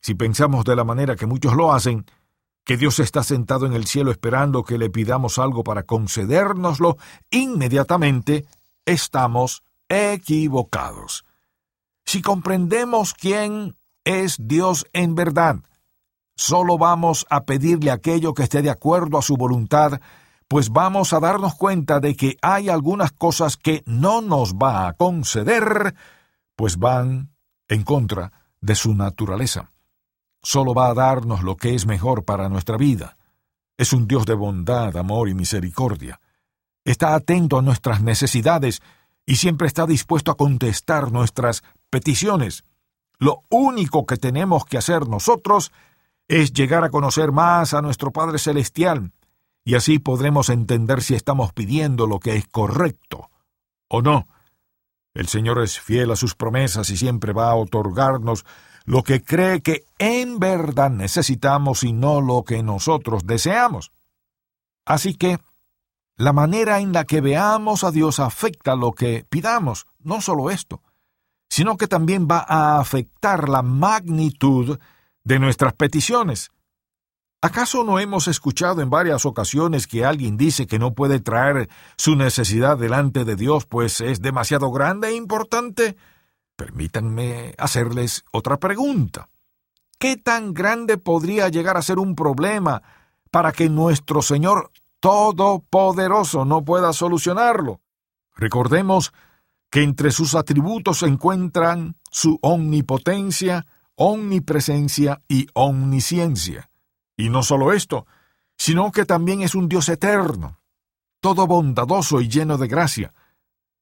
Si 0.00 0.16
pensamos 0.16 0.64
de 0.64 0.74
la 0.74 0.82
manera 0.82 1.14
que 1.14 1.26
muchos 1.26 1.54
lo 1.54 1.72
hacen, 1.72 2.06
que 2.68 2.76
Dios 2.76 3.00
está 3.00 3.22
sentado 3.22 3.64
en 3.64 3.72
el 3.72 3.86
cielo 3.86 4.10
esperando 4.10 4.62
que 4.62 4.76
le 4.76 4.90
pidamos 4.90 5.38
algo 5.38 5.64
para 5.64 5.84
concedérnoslo 5.84 6.98
inmediatamente, 7.30 8.44
estamos 8.84 9.64
equivocados. 9.88 11.24
Si 12.04 12.20
comprendemos 12.20 13.14
quién 13.14 13.78
es 14.04 14.36
Dios 14.38 14.86
en 14.92 15.14
verdad, 15.14 15.60
solo 16.36 16.76
vamos 16.76 17.24
a 17.30 17.44
pedirle 17.44 17.90
aquello 17.90 18.34
que 18.34 18.42
esté 18.42 18.60
de 18.60 18.68
acuerdo 18.68 19.16
a 19.16 19.22
su 19.22 19.38
voluntad, 19.38 20.02
pues 20.46 20.68
vamos 20.68 21.14
a 21.14 21.20
darnos 21.20 21.54
cuenta 21.54 22.00
de 22.00 22.16
que 22.16 22.36
hay 22.42 22.68
algunas 22.68 23.12
cosas 23.12 23.56
que 23.56 23.82
no 23.86 24.20
nos 24.20 24.56
va 24.56 24.88
a 24.88 24.92
conceder, 24.92 25.94
pues 26.54 26.76
van 26.76 27.30
en 27.66 27.82
contra 27.82 28.30
de 28.60 28.74
su 28.74 28.94
naturaleza. 28.94 29.70
Solo 30.42 30.74
va 30.74 30.88
a 30.88 30.94
darnos 30.94 31.42
lo 31.42 31.56
que 31.56 31.74
es 31.74 31.86
mejor 31.86 32.24
para 32.24 32.48
nuestra 32.48 32.76
vida. 32.76 33.16
Es 33.76 33.92
un 33.92 34.06
Dios 34.06 34.26
de 34.26 34.34
bondad, 34.34 34.96
amor 34.96 35.28
y 35.28 35.34
misericordia. 35.34 36.20
Está 36.84 37.14
atento 37.14 37.58
a 37.58 37.62
nuestras 37.62 38.02
necesidades 38.02 38.80
y 39.26 39.36
siempre 39.36 39.66
está 39.66 39.86
dispuesto 39.86 40.30
a 40.30 40.36
contestar 40.36 41.12
nuestras 41.12 41.62
peticiones. 41.90 42.64
Lo 43.18 43.42
único 43.50 44.06
que 44.06 44.16
tenemos 44.16 44.64
que 44.64 44.78
hacer 44.78 45.06
nosotros 45.06 45.72
es 46.28 46.52
llegar 46.52 46.84
a 46.84 46.90
conocer 46.90 47.32
más 47.32 47.74
a 47.74 47.82
nuestro 47.82 48.12
Padre 48.12 48.38
Celestial, 48.38 49.12
y 49.64 49.74
así 49.74 49.98
podremos 49.98 50.48
entender 50.48 51.02
si 51.02 51.14
estamos 51.14 51.52
pidiendo 51.52 52.06
lo 52.06 52.20
que 52.20 52.36
es 52.36 52.46
correcto 52.48 53.30
o 53.88 54.00
no. 54.00 54.28
El 55.14 55.28
Señor 55.28 55.62
es 55.62 55.80
fiel 55.80 56.10
a 56.10 56.16
sus 56.16 56.34
promesas 56.34 56.88
y 56.90 56.96
siempre 56.96 57.32
va 57.32 57.50
a 57.50 57.54
otorgarnos 57.54 58.46
lo 58.88 59.02
que 59.02 59.22
cree 59.22 59.60
que 59.60 59.84
en 59.98 60.38
verdad 60.38 60.88
necesitamos 60.88 61.82
y 61.82 61.92
no 61.92 62.22
lo 62.22 62.42
que 62.42 62.62
nosotros 62.62 63.26
deseamos. 63.26 63.92
Así 64.86 65.12
que 65.12 65.36
la 66.16 66.32
manera 66.32 66.80
en 66.80 66.94
la 66.94 67.04
que 67.04 67.20
veamos 67.20 67.84
a 67.84 67.90
Dios 67.90 68.18
afecta 68.18 68.76
lo 68.76 68.92
que 68.92 69.26
pidamos, 69.28 69.86
no 69.98 70.22
solo 70.22 70.48
esto, 70.48 70.80
sino 71.50 71.76
que 71.76 71.86
también 71.86 72.28
va 72.30 72.42
a 72.48 72.80
afectar 72.80 73.50
la 73.50 73.60
magnitud 73.60 74.78
de 75.22 75.38
nuestras 75.38 75.74
peticiones. 75.74 76.50
¿Acaso 77.42 77.84
no 77.84 77.98
hemos 77.98 78.26
escuchado 78.26 78.80
en 78.80 78.88
varias 78.88 79.26
ocasiones 79.26 79.86
que 79.86 80.06
alguien 80.06 80.38
dice 80.38 80.66
que 80.66 80.78
no 80.78 80.94
puede 80.94 81.20
traer 81.20 81.68
su 81.98 82.16
necesidad 82.16 82.78
delante 82.78 83.26
de 83.26 83.36
Dios 83.36 83.66
pues 83.66 84.00
es 84.00 84.22
demasiado 84.22 84.70
grande 84.70 85.08
e 85.08 85.14
importante? 85.14 85.98
Permítanme 86.58 87.54
hacerles 87.56 88.24
otra 88.32 88.56
pregunta. 88.56 89.28
¿Qué 89.96 90.16
tan 90.16 90.54
grande 90.54 90.98
podría 90.98 91.48
llegar 91.50 91.76
a 91.76 91.82
ser 91.82 92.00
un 92.00 92.16
problema 92.16 92.82
para 93.30 93.52
que 93.52 93.68
nuestro 93.68 94.22
Señor 94.22 94.72
Todopoderoso 94.98 96.44
no 96.44 96.64
pueda 96.64 96.92
solucionarlo? 96.92 97.80
Recordemos 98.34 99.12
que 99.70 99.84
entre 99.84 100.10
sus 100.10 100.34
atributos 100.34 100.98
se 100.98 101.06
encuentran 101.06 101.94
su 102.10 102.40
omnipotencia, 102.42 103.64
omnipresencia 103.94 105.22
y 105.28 105.46
omnisciencia. 105.54 106.70
Y 107.16 107.28
no 107.28 107.44
solo 107.44 107.72
esto, 107.72 108.04
sino 108.56 108.90
que 108.90 109.04
también 109.04 109.42
es 109.42 109.54
un 109.54 109.68
Dios 109.68 109.88
eterno, 109.88 110.58
todo 111.20 111.46
bondadoso 111.46 112.20
y 112.20 112.28
lleno 112.28 112.58
de 112.58 112.66
gracia. 112.66 113.14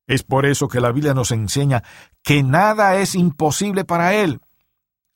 Es 0.07 0.23
por 0.23 0.47
eso 0.47 0.69
que 0.69 0.81
la 0.81 0.93
Biblia 0.93 1.15
nos 1.15 1.31
enseña 1.33 1.83
que 2.23 2.43
nada 2.43 2.97
es 2.97 3.15
imposible 3.15 3.85
para 3.85 4.15
Él. 4.15 4.41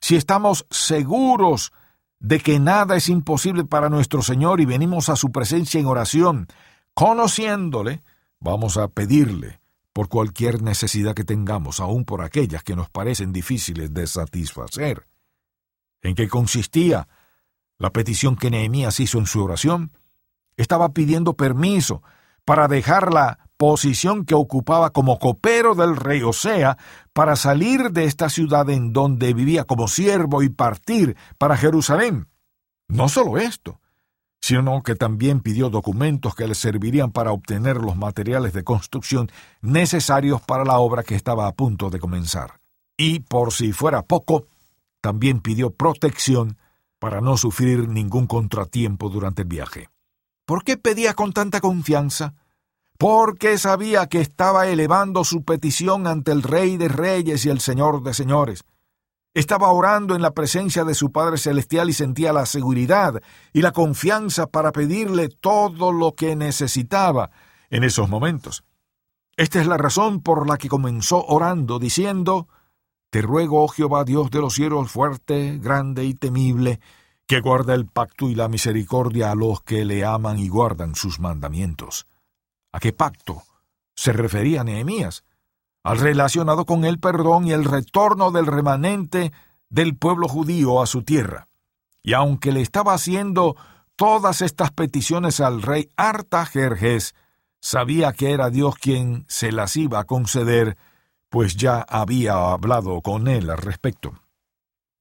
Si 0.00 0.16
estamos 0.16 0.66
seguros 0.70 1.72
de 2.18 2.40
que 2.40 2.58
nada 2.58 2.96
es 2.96 3.08
imposible 3.08 3.64
para 3.64 3.88
nuestro 3.88 4.22
Señor 4.22 4.60
y 4.60 4.66
venimos 4.66 5.08
a 5.08 5.16
su 5.16 5.30
presencia 5.30 5.80
en 5.80 5.86
oración, 5.86 6.48
conociéndole, 6.94 8.02
vamos 8.40 8.76
a 8.76 8.88
pedirle 8.88 9.60
por 9.92 10.08
cualquier 10.08 10.62
necesidad 10.62 11.14
que 11.14 11.24
tengamos, 11.24 11.80
aun 11.80 12.04
por 12.04 12.22
aquellas 12.22 12.62
que 12.62 12.76
nos 12.76 12.90
parecen 12.90 13.32
difíciles 13.32 13.92
de 13.92 14.06
satisfacer. 14.06 15.06
¿En 16.02 16.14
qué 16.14 16.28
consistía 16.28 17.08
la 17.78 17.90
petición 17.90 18.36
que 18.36 18.50
Nehemías 18.50 19.00
hizo 19.00 19.18
en 19.18 19.26
su 19.26 19.42
oración? 19.42 19.92
Estaba 20.56 20.90
pidiendo 20.90 21.34
permiso 21.34 22.02
para 22.44 22.68
dejar 22.68 23.12
la 23.12 23.49
posición 23.60 24.24
que 24.24 24.34
ocupaba 24.34 24.88
como 24.88 25.18
copero 25.18 25.74
del 25.74 25.94
rey, 25.94 26.22
o 26.22 26.32
sea, 26.32 26.78
para 27.12 27.36
salir 27.36 27.90
de 27.90 28.04
esta 28.04 28.30
ciudad 28.30 28.70
en 28.70 28.94
donde 28.94 29.34
vivía 29.34 29.64
como 29.64 29.86
siervo 29.86 30.42
y 30.42 30.48
partir 30.48 31.14
para 31.36 31.58
Jerusalén. 31.58 32.26
No 32.88 33.10
solo 33.10 33.36
esto, 33.36 33.78
sino 34.40 34.82
que 34.82 34.94
también 34.94 35.40
pidió 35.40 35.68
documentos 35.68 36.34
que 36.34 36.48
le 36.48 36.54
servirían 36.54 37.12
para 37.12 37.32
obtener 37.32 37.76
los 37.76 37.96
materiales 37.98 38.54
de 38.54 38.64
construcción 38.64 39.30
necesarios 39.60 40.40
para 40.40 40.64
la 40.64 40.78
obra 40.78 41.02
que 41.02 41.14
estaba 41.14 41.46
a 41.46 41.52
punto 41.52 41.90
de 41.90 42.00
comenzar. 42.00 42.62
Y, 42.96 43.20
por 43.20 43.52
si 43.52 43.72
fuera 43.72 44.00
poco, 44.00 44.46
también 45.02 45.40
pidió 45.40 45.68
protección 45.68 46.56
para 46.98 47.20
no 47.20 47.36
sufrir 47.36 47.90
ningún 47.90 48.26
contratiempo 48.26 49.10
durante 49.10 49.42
el 49.42 49.48
viaje. 49.48 49.90
¿Por 50.46 50.64
qué 50.64 50.78
pedía 50.78 51.12
con 51.12 51.34
tanta 51.34 51.60
confianza? 51.60 52.32
Porque 53.00 53.56
sabía 53.56 54.08
que 54.08 54.20
estaba 54.20 54.66
elevando 54.66 55.24
su 55.24 55.42
petición 55.42 56.06
ante 56.06 56.32
el 56.32 56.42
Rey 56.42 56.76
de 56.76 56.88
Reyes 56.88 57.46
y 57.46 57.48
el 57.48 57.60
Señor 57.60 58.02
de 58.02 58.12
Señores. 58.12 58.64
Estaba 59.32 59.72
orando 59.72 60.14
en 60.14 60.20
la 60.20 60.32
presencia 60.32 60.84
de 60.84 60.92
su 60.92 61.10
Padre 61.10 61.38
Celestial 61.38 61.88
y 61.88 61.94
sentía 61.94 62.34
la 62.34 62.44
seguridad 62.44 63.22
y 63.54 63.62
la 63.62 63.72
confianza 63.72 64.48
para 64.48 64.70
pedirle 64.70 65.30
todo 65.30 65.92
lo 65.92 66.14
que 66.14 66.36
necesitaba 66.36 67.30
en 67.70 67.84
esos 67.84 68.10
momentos. 68.10 68.64
Esta 69.34 69.62
es 69.62 69.66
la 69.66 69.78
razón 69.78 70.20
por 70.20 70.46
la 70.46 70.58
que 70.58 70.68
comenzó 70.68 71.24
orando, 71.24 71.78
diciendo, 71.78 72.48
Te 73.08 73.22
ruego, 73.22 73.64
oh 73.64 73.68
Jehová 73.68 74.04
Dios 74.04 74.30
de 74.30 74.40
los 74.40 74.52
cielos, 74.52 74.90
fuerte, 74.90 75.56
grande 75.56 76.04
y 76.04 76.12
temible, 76.12 76.80
que 77.26 77.40
guarda 77.40 77.72
el 77.72 77.86
pacto 77.86 78.28
y 78.28 78.34
la 78.34 78.48
misericordia 78.48 79.30
a 79.30 79.34
los 79.34 79.62
que 79.62 79.86
le 79.86 80.04
aman 80.04 80.38
y 80.38 80.50
guardan 80.50 80.94
sus 80.94 81.18
mandamientos. 81.18 82.06
¿A 82.72 82.80
qué 82.80 82.92
pacto 82.92 83.42
se 83.94 84.12
refería 84.12 84.64
Nehemías? 84.64 85.24
al 85.82 85.98
relacionado 85.98 86.64
con 86.64 86.84
el 86.84 86.98
perdón 86.98 87.46
y 87.46 87.52
el 87.52 87.64
retorno 87.64 88.30
del 88.30 88.46
remanente 88.46 89.32
del 89.68 89.96
pueblo 89.96 90.28
judío 90.28 90.82
a 90.82 90.86
su 90.86 91.02
tierra. 91.02 91.48
Y 92.02 92.12
aunque 92.12 92.52
le 92.52 92.60
estaba 92.60 92.94
haciendo 92.94 93.56
todas 93.96 94.42
estas 94.42 94.70
peticiones 94.72 95.40
al 95.40 95.62
rey 95.62 95.88
Artajerjes, 95.96 97.14
sabía 97.60 98.12
que 98.12 98.32
era 98.32 98.50
Dios 98.50 98.76
quien 98.76 99.24
se 99.28 99.52
las 99.52 99.76
iba 99.76 100.00
a 100.00 100.04
conceder, 100.04 100.76
pues 101.28 101.56
ya 101.56 101.80
había 101.80 102.52
hablado 102.52 103.00
con 103.02 103.28
él 103.28 103.50
al 103.50 103.58
respecto. 103.58 104.14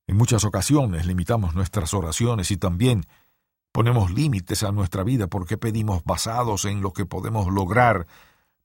En 0.07 0.17
muchas 0.17 0.43
ocasiones 0.43 1.05
limitamos 1.05 1.55
nuestras 1.55 1.93
oraciones 1.93 2.51
y 2.51 2.57
también 2.57 3.05
ponemos 3.71 4.11
límites 4.11 4.63
a 4.63 4.71
nuestra 4.71 5.03
vida 5.03 5.27
porque 5.27 5.57
pedimos 5.57 6.03
basados 6.03 6.65
en 6.65 6.81
lo 6.81 6.93
que 6.93 7.05
podemos 7.05 7.47
lograr 7.47 8.07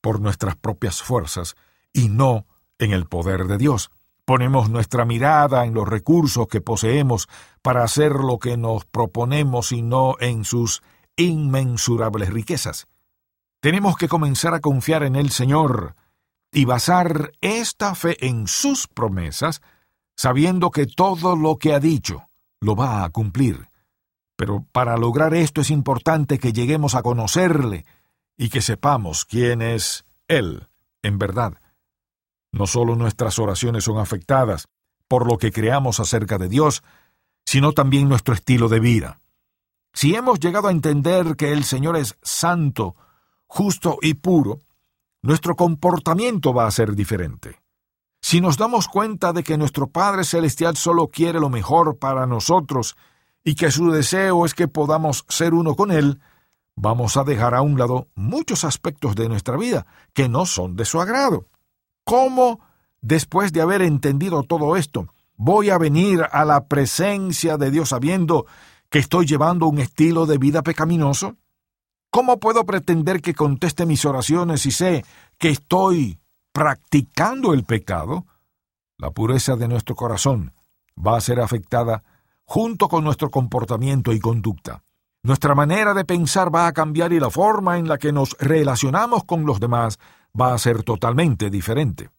por 0.00 0.20
nuestras 0.20 0.56
propias 0.56 1.02
fuerzas 1.02 1.56
y 1.92 2.08
no 2.08 2.46
en 2.78 2.92
el 2.92 3.06
poder 3.06 3.46
de 3.46 3.58
Dios. 3.58 3.90
Ponemos 4.24 4.70
nuestra 4.70 5.04
mirada 5.04 5.64
en 5.64 5.74
los 5.74 5.86
recursos 5.86 6.48
que 6.48 6.60
poseemos 6.60 7.28
para 7.62 7.84
hacer 7.84 8.12
lo 8.12 8.38
que 8.38 8.56
nos 8.56 8.84
proponemos 8.86 9.72
y 9.72 9.82
no 9.82 10.16
en 10.18 10.44
sus 10.44 10.82
inmensurables 11.16 12.30
riquezas. 12.30 12.86
Tenemos 13.60 13.96
que 13.96 14.08
comenzar 14.08 14.54
a 14.54 14.60
confiar 14.60 15.02
en 15.02 15.16
el 15.16 15.30
Señor 15.30 15.94
y 16.52 16.64
basar 16.64 17.32
esta 17.40 17.94
fe 17.94 18.16
en 18.26 18.46
sus 18.46 18.86
promesas, 18.86 19.60
sabiendo 20.16 20.70
que 20.70 20.86
todo 20.86 21.36
lo 21.36 21.56
que 21.56 21.74
ha 21.74 21.80
dicho 21.80 22.28
lo 22.60 22.76
va 22.76 23.04
a 23.04 23.10
cumplir. 23.10 23.68
Pero 24.36 24.64
para 24.72 24.96
lograr 24.96 25.34
esto 25.34 25.60
es 25.60 25.70
importante 25.70 26.38
que 26.38 26.52
lleguemos 26.52 26.94
a 26.94 27.02
conocerle 27.02 27.84
y 28.36 28.48
que 28.48 28.60
sepamos 28.60 29.24
quién 29.24 29.62
es 29.62 30.04
Él 30.28 30.68
en 31.02 31.18
verdad. 31.18 31.60
No 32.52 32.66
solo 32.66 32.96
nuestras 32.96 33.38
oraciones 33.38 33.84
son 33.84 33.98
afectadas 33.98 34.68
por 35.08 35.26
lo 35.26 35.38
que 35.38 35.52
creamos 35.52 36.00
acerca 36.00 36.38
de 36.38 36.48
Dios, 36.48 36.82
sino 37.44 37.72
también 37.72 38.08
nuestro 38.08 38.34
estilo 38.34 38.68
de 38.68 38.80
vida. 38.80 39.20
Si 39.92 40.14
hemos 40.14 40.40
llegado 40.40 40.68
a 40.68 40.72
entender 40.72 41.36
que 41.36 41.52
el 41.52 41.64
Señor 41.64 41.96
es 41.96 42.16
santo, 42.22 42.96
justo 43.46 43.98
y 44.02 44.14
puro, 44.14 44.62
nuestro 45.22 45.54
comportamiento 45.54 46.52
va 46.52 46.66
a 46.66 46.70
ser 46.70 46.94
diferente. 46.94 47.60
Si 48.20 48.40
nos 48.40 48.56
damos 48.56 48.88
cuenta 48.88 49.32
de 49.32 49.44
que 49.44 49.58
nuestro 49.58 49.88
Padre 49.88 50.24
Celestial 50.24 50.76
solo 50.76 51.08
quiere 51.08 51.38
lo 51.38 51.50
mejor 51.50 51.98
para 51.98 52.26
nosotros 52.26 52.96
y 53.44 53.54
que 53.54 53.70
su 53.70 53.90
deseo 53.90 54.46
es 54.46 54.54
que 54.54 54.66
podamos 54.66 55.26
ser 55.28 55.52
uno 55.52 55.76
con 55.76 55.92
Él, 55.92 56.20
vamos 56.74 57.16
a 57.16 57.24
dejar 57.24 57.54
a 57.54 57.60
un 57.60 57.78
lado 57.78 58.08
muchos 58.14 58.64
aspectos 58.64 59.14
de 59.14 59.28
nuestra 59.28 59.56
vida 59.56 59.86
que 60.14 60.28
no 60.28 60.46
son 60.46 60.76
de 60.76 60.86
su 60.86 61.00
agrado. 61.00 61.46
¿Cómo, 62.04 62.60
después 63.02 63.52
de 63.52 63.60
haber 63.60 63.82
entendido 63.82 64.42
todo 64.42 64.76
esto, 64.76 65.08
voy 65.36 65.70
a 65.70 65.78
venir 65.78 66.26
a 66.32 66.44
la 66.44 66.66
presencia 66.66 67.58
de 67.58 67.70
Dios 67.70 67.90
sabiendo 67.90 68.46
que 68.88 68.98
estoy 68.98 69.26
llevando 69.26 69.66
un 69.66 69.78
estilo 69.78 70.24
de 70.24 70.38
vida 70.38 70.62
pecaminoso? 70.62 71.36
¿Cómo 72.10 72.38
puedo 72.38 72.64
pretender 72.64 73.20
que 73.20 73.34
conteste 73.34 73.86
mis 73.86 74.04
oraciones 74.04 74.62
si 74.62 74.70
sé 74.70 75.04
que 75.38 75.50
estoy 75.50 76.18
practicando 76.52 77.52
el 77.52 77.64
pecado? 77.64 78.24
La 78.98 79.10
pureza 79.10 79.56
de 79.56 79.68
nuestro 79.68 79.96
corazón 79.96 80.52
va 80.96 81.16
a 81.16 81.20
ser 81.20 81.40
afectada 81.40 82.04
junto 82.44 82.88
con 82.88 83.04
nuestro 83.04 83.30
comportamiento 83.30 84.12
y 84.12 84.20
conducta. 84.20 84.82
Nuestra 85.22 85.54
manera 85.54 85.94
de 85.94 86.04
pensar 86.04 86.54
va 86.54 86.66
a 86.66 86.72
cambiar 86.72 87.12
y 87.12 87.20
la 87.20 87.30
forma 87.30 87.78
en 87.78 87.88
la 87.88 87.98
que 87.98 88.12
nos 88.12 88.36
relacionamos 88.38 89.24
con 89.24 89.46
los 89.46 89.58
demás 89.58 89.98
va 90.38 90.52
a 90.52 90.58
ser 90.58 90.82
totalmente 90.82 91.48
diferente. 91.48 92.10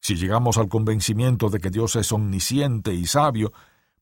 Si 0.00 0.16
llegamos 0.16 0.58
al 0.58 0.68
convencimiento 0.68 1.48
de 1.48 1.58
que 1.58 1.70
Dios 1.70 1.96
es 1.96 2.12
omnisciente 2.12 2.92
y 2.92 3.06
sabio, 3.06 3.52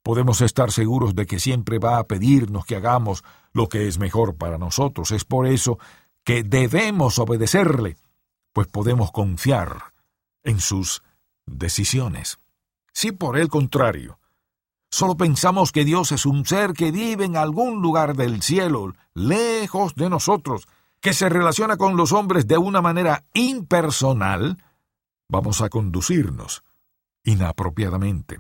podemos 0.02 0.40
estar 0.40 0.72
seguros 0.72 1.14
de 1.14 1.26
que 1.26 1.38
siempre 1.38 1.78
va 1.78 1.98
a 1.98 2.04
pedirnos 2.04 2.66
que 2.66 2.76
hagamos 2.76 3.24
lo 3.52 3.68
que 3.68 3.86
es 3.86 3.98
mejor 3.98 4.36
para 4.36 4.58
nosotros. 4.58 5.12
Es 5.12 5.24
por 5.24 5.46
eso 5.46 5.78
que 6.24 6.42
debemos 6.42 7.18
obedecerle, 7.18 7.96
pues 8.52 8.66
podemos 8.66 9.12
confiar 9.12 9.94
en 10.42 10.60
sus 10.60 11.02
decisiones. 11.46 12.38
Si 12.92 13.12
por 13.12 13.38
el 13.38 13.48
contrario, 13.48 14.18
solo 14.94 15.16
pensamos 15.16 15.72
que 15.72 15.84
Dios 15.84 16.12
es 16.12 16.24
un 16.24 16.46
ser 16.46 16.72
que 16.72 16.92
vive 16.92 17.24
en 17.24 17.36
algún 17.36 17.82
lugar 17.82 18.14
del 18.14 18.42
cielo, 18.42 18.94
lejos 19.12 19.96
de 19.96 20.08
nosotros, 20.08 20.68
que 21.00 21.12
se 21.12 21.28
relaciona 21.28 21.76
con 21.76 21.96
los 21.96 22.12
hombres 22.12 22.46
de 22.46 22.58
una 22.58 22.80
manera 22.80 23.24
impersonal, 23.34 24.62
vamos 25.28 25.62
a 25.62 25.68
conducirnos 25.68 26.62
inapropiadamente. 27.24 28.38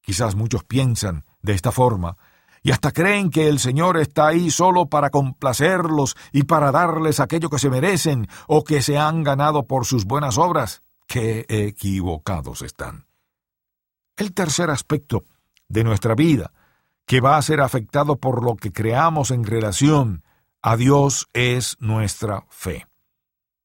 Quizás 0.00 0.36
muchos 0.36 0.62
piensan 0.62 1.24
de 1.42 1.54
esta 1.54 1.72
forma 1.72 2.16
y 2.62 2.70
hasta 2.70 2.92
creen 2.92 3.28
que 3.28 3.48
el 3.48 3.58
Señor 3.58 3.96
está 3.96 4.28
ahí 4.28 4.52
solo 4.52 4.86
para 4.86 5.10
complacerlos 5.10 6.14
y 6.30 6.44
para 6.44 6.70
darles 6.70 7.18
aquello 7.18 7.50
que 7.50 7.58
se 7.58 7.68
merecen 7.68 8.28
o 8.46 8.62
que 8.62 8.80
se 8.80 8.96
han 8.96 9.24
ganado 9.24 9.66
por 9.66 9.86
sus 9.86 10.04
buenas 10.04 10.38
obras. 10.38 10.84
Qué 11.08 11.44
equivocados 11.48 12.62
están. 12.62 13.06
El 14.16 14.32
tercer 14.32 14.70
aspecto 14.70 15.24
de 15.68 15.84
nuestra 15.84 16.14
vida, 16.14 16.52
que 17.06 17.20
va 17.20 17.36
a 17.36 17.42
ser 17.42 17.60
afectado 17.60 18.16
por 18.16 18.44
lo 18.44 18.56
que 18.56 18.72
creamos 18.72 19.30
en 19.30 19.44
relación 19.44 20.22
a 20.62 20.76
Dios, 20.76 21.28
es 21.32 21.76
nuestra 21.80 22.46
fe. 22.48 22.86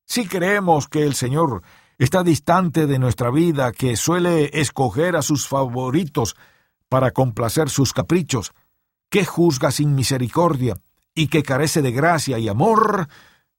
Si 0.06 0.28
creemos 0.28 0.88
que 0.88 1.04
el 1.04 1.16
Señor 1.16 1.62
está 1.98 2.24
distante 2.24 2.88
de 2.88 3.00
nuestra 3.00 3.30
vida, 3.30 3.72
que 3.72 3.96
suele 3.96 4.50
escoger 4.60 5.16
a 5.16 5.22
sus 5.22 5.48
favoritos 5.48 6.36
para 6.90 7.12
complacer 7.12 7.70
sus 7.70 7.94
caprichos, 7.94 8.52
que 9.10 9.26
juzga 9.26 9.72
sin 9.72 9.96
misericordia 9.96 10.76
y 11.14 11.28
que 11.28 11.44
carece 11.44 11.82
de 11.82 11.92
gracia 11.92 12.40
y 12.40 12.48
amor, 12.48 13.08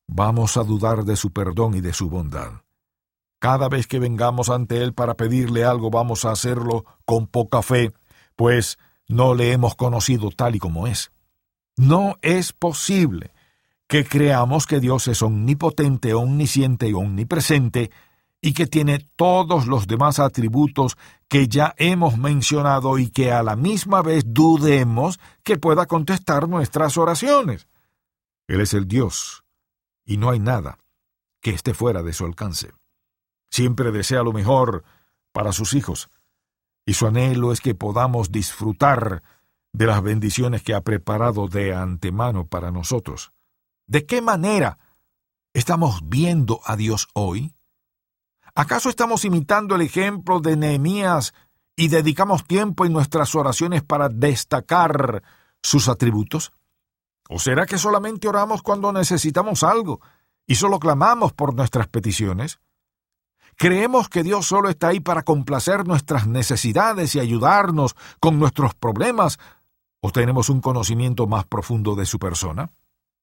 vamos 0.06 0.56
a 0.56 0.64
dudar 0.64 1.04
de 1.04 1.16
su 1.16 1.32
perdón 1.32 1.74
y 1.74 1.80
de 1.80 1.92
su 1.92 2.08
bondad. 2.08 2.62
Cada 3.38 3.68
vez 3.68 3.86
que 3.86 3.98
vengamos 3.98 4.50
ante 4.50 4.82
Él 4.82 4.92
para 4.92 5.14
pedirle 5.14 5.64
algo 5.64 5.90
vamos 5.90 6.24
a 6.24 6.30
hacerlo 6.30 6.84
con 7.04 7.26
poca 7.26 7.62
fe, 7.62 7.92
pues 8.40 8.78
no 9.06 9.34
le 9.34 9.52
hemos 9.52 9.74
conocido 9.74 10.30
tal 10.30 10.56
y 10.56 10.58
como 10.58 10.86
es. 10.86 11.12
No 11.76 12.16
es 12.22 12.54
posible 12.54 13.34
que 13.86 14.06
creamos 14.06 14.66
que 14.66 14.80
Dios 14.80 15.08
es 15.08 15.20
omnipotente, 15.20 16.14
omnisciente 16.14 16.88
y 16.88 16.94
omnipresente, 16.94 17.90
y 18.40 18.54
que 18.54 18.66
tiene 18.66 19.06
todos 19.14 19.66
los 19.66 19.86
demás 19.86 20.20
atributos 20.20 20.96
que 21.28 21.48
ya 21.48 21.74
hemos 21.76 22.16
mencionado 22.16 22.98
y 22.98 23.10
que 23.10 23.30
a 23.30 23.42
la 23.42 23.56
misma 23.56 24.00
vez 24.00 24.24
dudemos 24.26 25.20
que 25.42 25.58
pueda 25.58 25.84
contestar 25.84 26.48
nuestras 26.48 26.96
oraciones. 26.96 27.68
Él 28.48 28.62
es 28.62 28.72
el 28.72 28.88
Dios, 28.88 29.44
y 30.06 30.16
no 30.16 30.30
hay 30.30 30.38
nada 30.38 30.78
que 31.42 31.50
esté 31.50 31.74
fuera 31.74 32.02
de 32.02 32.14
su 32.14 32.24
alcance. 32.24 32.72
Siempre 33.50 33.92
desea 33.92 34.22
lo 34.22 34.32
mejor 34.32 34.82
para 35.30 35.52
sus 35.52 35.74
hijos, 35.74 36.08
y 36.86 36.94
su 36.94 37.06
anhelo 37.06 37.52
es 37.52 37.60
que 37.60 37.74
podamos 37.74 38.32
disfrutar 38.32 39.22
de 39.72 39.86
las 39.86 40.02
bendiciones 40.02 40.62
que 40.62 40.74
ha 40.74 40.80
preparado 40.80 41.48
de 41.48 41.74
antemano 41.74 42.46
para 42.46 42.70
nosotros. 42.70 43.32
¿De 43.86 44.06
qué 44.06 44.20
manera 44.22 44.78
estamos 45.52 46.08
viendo 46.08 46.60
a 46.64 46.76
Dios 46.76 47.08
hoy? 47.14 47.54
¿Acaso 48.54 48.88
estamos 48.88 49.24
imitando 49.24 49.74
el 49.76 49.82
ejemplo 49.82 50.40
de 50.40 50.56
Nehemías 50.56 51.34
y 51.76 51.88
dedicamos 51.88 52.44
tiempo 52.44 52.84
en 52.84 52.92
nuestras 52.92 53.34
oraciones 53.34 53.82
para 53.82 54.08
destacar 54.08 55.22
sus 55.62 55.88
atributos? 55.88 56.52
¿O 57.28 57.38
será 57.38 57.66
que 57.66 57.78
solamente 57.78 58.26
oramos 58.26 58.62
cuando 58.62 58.92
necesitamos 58.92 59.62
algo 59.62 60.00
y 60.46 60.56
solo 60.56 60.80
clamamos 60.80 61.32
por 61.32 61.54
nuestras 61.54 61.86
peticiones? 61.86 62.58
¿Creemos 63.60 64.08
que 64.08 64.22
Dios 64.22 64.46
solo 64.46 64.70
está 64.70 64.88
ahí 64.88 65.00
para 65.00 65.22
complacer 65.22 65.86
nuestras 65.86 66.26
necesidades 66.26 67.14
y 67.14 67.20
ayudarnos 67.20 67.94
con 68.18 68.38
nuestros 68.38 68.72
problemas? 68.72 69.38
¿O 70.00 70.10
tenemos 70.10 70.48
un 70.48 70.62
conocimiento 70.62 71.26
más 71.26 71.44
profundo 71.44 71.94
de 71.94 72.06
su 72.06 72.18
persona? 72.18 72.72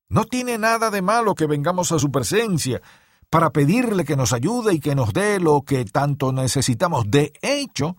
No 0.10 0.26
tiene 0.26 0.60
nada 0.60 0.92
de 0.92 1.02
malo 1.02 1.34
que 1.34 1.48
vengamos 1.48 1.92
a 1.92 1.98
su 1.98 2.12
presencia 2.12 2.84
para 3.32 3.50
pedirle 3.50 4.06
que 4.06 4.16
nos 4.16 4.32
ayude 4.32 4.76
y 4.76 4.80
que 4.80 4.94
nos 4.94 5.12
dé 5.12 5.40
lo 5.40 5.64
que 5.64 5.86
tanto 5.86 6.32
necesitamos. 6.32 7.10
De 7.10 7.34
hecho, 7.42 7.98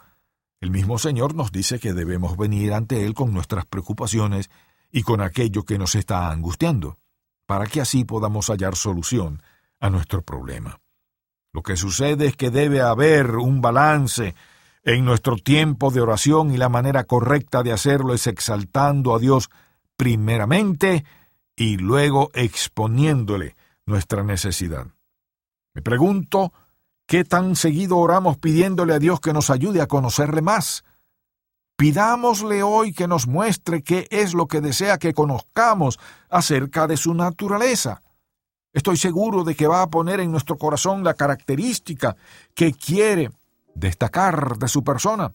el 0.60 0.70
mismo 0.70 1.00
Señor 1.00 1.34
nos 1.34 1.50
dice 1.50 1.80
que 1.80 1.92
debemos 1.92 2.36
venir 2.36 2.72
ante 2.72 3.04
Él 3.04 3.14
con 3.14 3.34
nuestras 3.34 3.66
preocupaciones 3.66 4.48
y 4.92 5.02
con 5.02 5.22
aquello 5.22 5.64
que 5.64 5.76
nos 5.76 5.96
está 5.96 6.30
angustiando, 6.30 7.00
para 7.46 7.66
que 7.66 7.80
así 7.80 8.04
podamos 8.04 8.46
hallar 8.46 8.76
solución 8.76 9.42
a 9.80 9.90
nuestro 9.90 10.22
problema. 10.22 10.78
Lo 11.52 11.62
que 11.62 11.76
sucede 11.76 12.26
es 12.26 12.36
que 12.36 12.50
debe 12.50 12.80
haber 12.80 13.36
un 13.36 13.60
balance 13.60 14.34
en 14.84 15.04
nuestro 15.04 15.36
tiempo 15.36 15.90
de 15.90 16.00
oración 16.00 16.52
y 16.52 16.56
la 16.56 16.68
manera 16.68 17.04
correcta 17.04 17.62
de 17.62 17.72
hacerlo 17.72 18.14
es 18.14 18.26
exaltando 18.26 19.14
a 19.14 19.18
Dios 19.18 19.50
primeramente 19.96 21.04
y 21.56 21.76
luego 21.76 22.30
exponiéndole 22.34 23.56
nuestra 23.84 24.22
necesidad. 24.22 24.86
Me 25.74 25.82
pregunto 25.82 26.52
qué 27.06 27.24
tan 27.24 27.56
seguido 27.56 27.96
oramos 27.96 28.38
pidiéndole 28.38 28.94
a 28.94 28.98
Dios 28.98 29.20
que 29.20 29.32
nos 29.32 29.50
ayude 29.50 29.80
a 29.80 29.86
conocerle 29.86 30.42
más. 30.42 30.84
Pidámosle 31.76 32.62
hoy 32.62 32.92
que 32.92 33.08
nos 33.08 33.26
muestre 33.26 33.82
qué 33.82 34.06
es 34.10 34.34
lo 34.34 34.46
que 34.46 34.60
desea 34.60 34.98
que 34.98 35.14
conozcamos 35.14 35.98
acerca 36.28 36.86
de 36.86 36.96
su 36.96 37.14
naturaleza. 37.14 38.02
Estoy 38.72 38.96
seguro 38.96 39.44
de 39.44 39.54
que 39.54 39.66
va 39.66 39.82
a 39.82 39.90
poner 39.90 40.20
en 40.20 40.30
nuestro 40.30 40.56
corazón 40.56 41.02
la 41.02 41.14
característica 41.14 42.16
que 42.54 42.72
quiere 42.72 43.30
destacar 43.74 44.58
de 44.58 44.68
su 44.68 44.84
persona. 44.84 45.32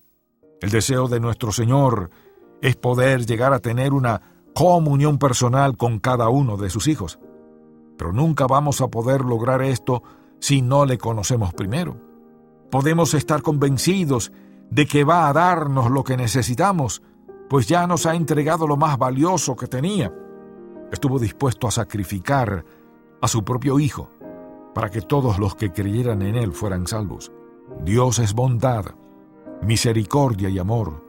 El 0.62 0.70
deseo 0.70 1.08
de 1.08 1.20
nuestro 1.20 1.52
Señor 1.52 2.12
es 2.62 2.76
poder 2.76 3.26
llegar 3.26 3.52
a 3.54 3.60
tener 3.60 3.94
una 3.94 4.22
comunión 4.54 5.18
personal 5.18 5.76
con 5.78 6.00
cada 6.00 6.30
uno 6.30 6.58
de 6.58 6.70
sus 6.70 6.88
hijos. 6.88 7.20
Pero 7.98 8.14
nunca 8.14 8.46
vamos 8.46 8.82
a 8.82 8.88
poder 8.88 9.22
lograr 9.22 9.62
esto 9.62 10.04
si 10.40 10.62
no 10.62 10.86
le 10.86 10.98
conocemos 10.98 11.54
primero. 11.54 11.98
Podemos 12.70 13.14
estar 13.14 13.42
convencidos 13.42 14.32
de 14.70 14.86
que 14.86 15.04
va 15.04 15.28
a 15.28 15.34
darnos 15.34 15.90
lo 15.92 16.04
que 16.04 16.18
necesitamos, 16.18 17.02
pues 17.50 17.68
ya 17.68 17.88
nos 17.88 18.06
ha 18.06 18.16
entregado 18.16 18.68
lo 18.68 18.78
más 18.78 18.98
valioso 18.98 19.56
que 19.56 19.68
tenía. 19.68 20.14
Estuvo 20.92 21.20
dispuesto 21.20 21.68
a 21.68 21.72
sacrificar 21.72 22.64
a 23.24 23.28
su 23.28 23.44
propio 23.44 23.80
Hijo 23.80 24.12
para 24.76 24.90
que 24.90 25.02
todos 25.02 25.40
los 25.40 25.56
que 25.56 25.72
creyeran 25.72 26.22
en 26.22 26.36
Él 26.36 26.54
fueran 26.54 26.86
salvos. 26.86 27.32
Dios 27.84 28.20
es 28.20 28.34
bondad, 28.34 28.86
misericordia 29.62 30.50
y 30.50 30.60
amor. 30.60 31.04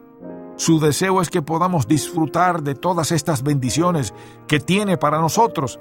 Su 0.57 0.81
deseo 0.81 1.20
es 1.20 1.29
que 1.29 1.42
podamos 1.42 1.87
disfrutar 1.87 2.62
de 2.62 2.74
todas 2.74 3.12
estas 3.12 3.42
bendiciones 3.42 4.14
que 4.46 4.61
tiene 4.61 4.96
para 4.96 5.18
nosotros 5.18 5.79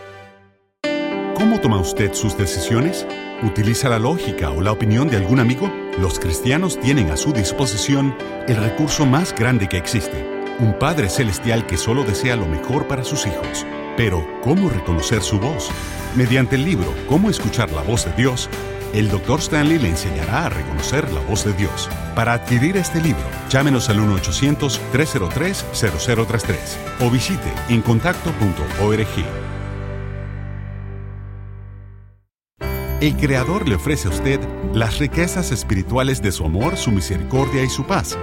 ¿Cómo 1.35 1.61
toma 1.61 1.79
usted 1.79 2.15
sus 2.15 2.39
decisiones? 2.39 3.07
¿Utiliza 3.43 3.91
la 3.91 3.99
lógica 3.99 4.49
o 4.49 4.63
la 4.63 4.73
opinión 4.73 5.11
de 5.11 5.19
algún 5.19 5.41
amigo? 5.41 5.71
Los 5.99 6.19
cristianos 6.19 6.81
tienen 6.81 7.11
a 7.11 7.17
su 7.17 7.33
disposición 7.33 8.17
el 8.49 8.57
recurso 8.57 9.07
más 9.07 9.33
grande 9.33 9.69
que 9.69 9.77
existe, 9.77 10.27
un 10.59 10.77
Padre 10.77 11.09
Celestial 11.09 11.67
que 11.67 11.77
solo 11.77 12.03
desea 12.03 12.35
lo 12.35 12.47
mejor 12.47 12.89
para 12.89 13.05
sus 13.05 13.25
hijos. 13.27 13.65
Pero, 13.97 14.27
¿cómo 14.43 14.69
reconocer 14.69 15.23
su 15.23 15.39
voz? 15.39 15.71
Mediante 16.17 16.57
el 16.57 16.65
libro 16.65 16.93
Cómo 17.09 17.31
escuchar 17.31 17.71
la 17.71 17.83
voz 17.83 18.07
de 18.07 18.13
Dios, 18.15 18.51
el 18.93 19.09
Dr. 19.09 19.39
Stanley 19.39 19.79
le 19.79 19.91
enseñará 19.91 20.47
a 20.47 20.49
reconocer 20.49 21.09
la 21.13 21.21
voz 21.21 21.45
de 21.45 21.53
Dios. 21.53 21.89
Para 22.17 22.33
adquirir 22.33 22.77
este 22.77 23.01
libro, 23.01 23.23
llámenos 23.49 23.89
al 23.89 24.01
1-800-303-0033 24.01 26.57
o 27.01 27.11
visite 27.11 27.53
encontacto.org. 27.69 29.44
El 33.05 33.17
Creador 33.19 33.69
le 33.69 33.75
ofrece 33.75 34.09
a 34.09 34.11
usted 34.11 34.41
las 34.73 34.99
riquezas 34.99 35.53
espirituales 35.53 36.23
de 36.23 36.33
su 36.33 36.47
amor, 36.47 36.79
su 36.79 36.91
misericordia 36.91 37.63
y 37.63 37.69
su 37.69 37.85
paz, 37.85 38.17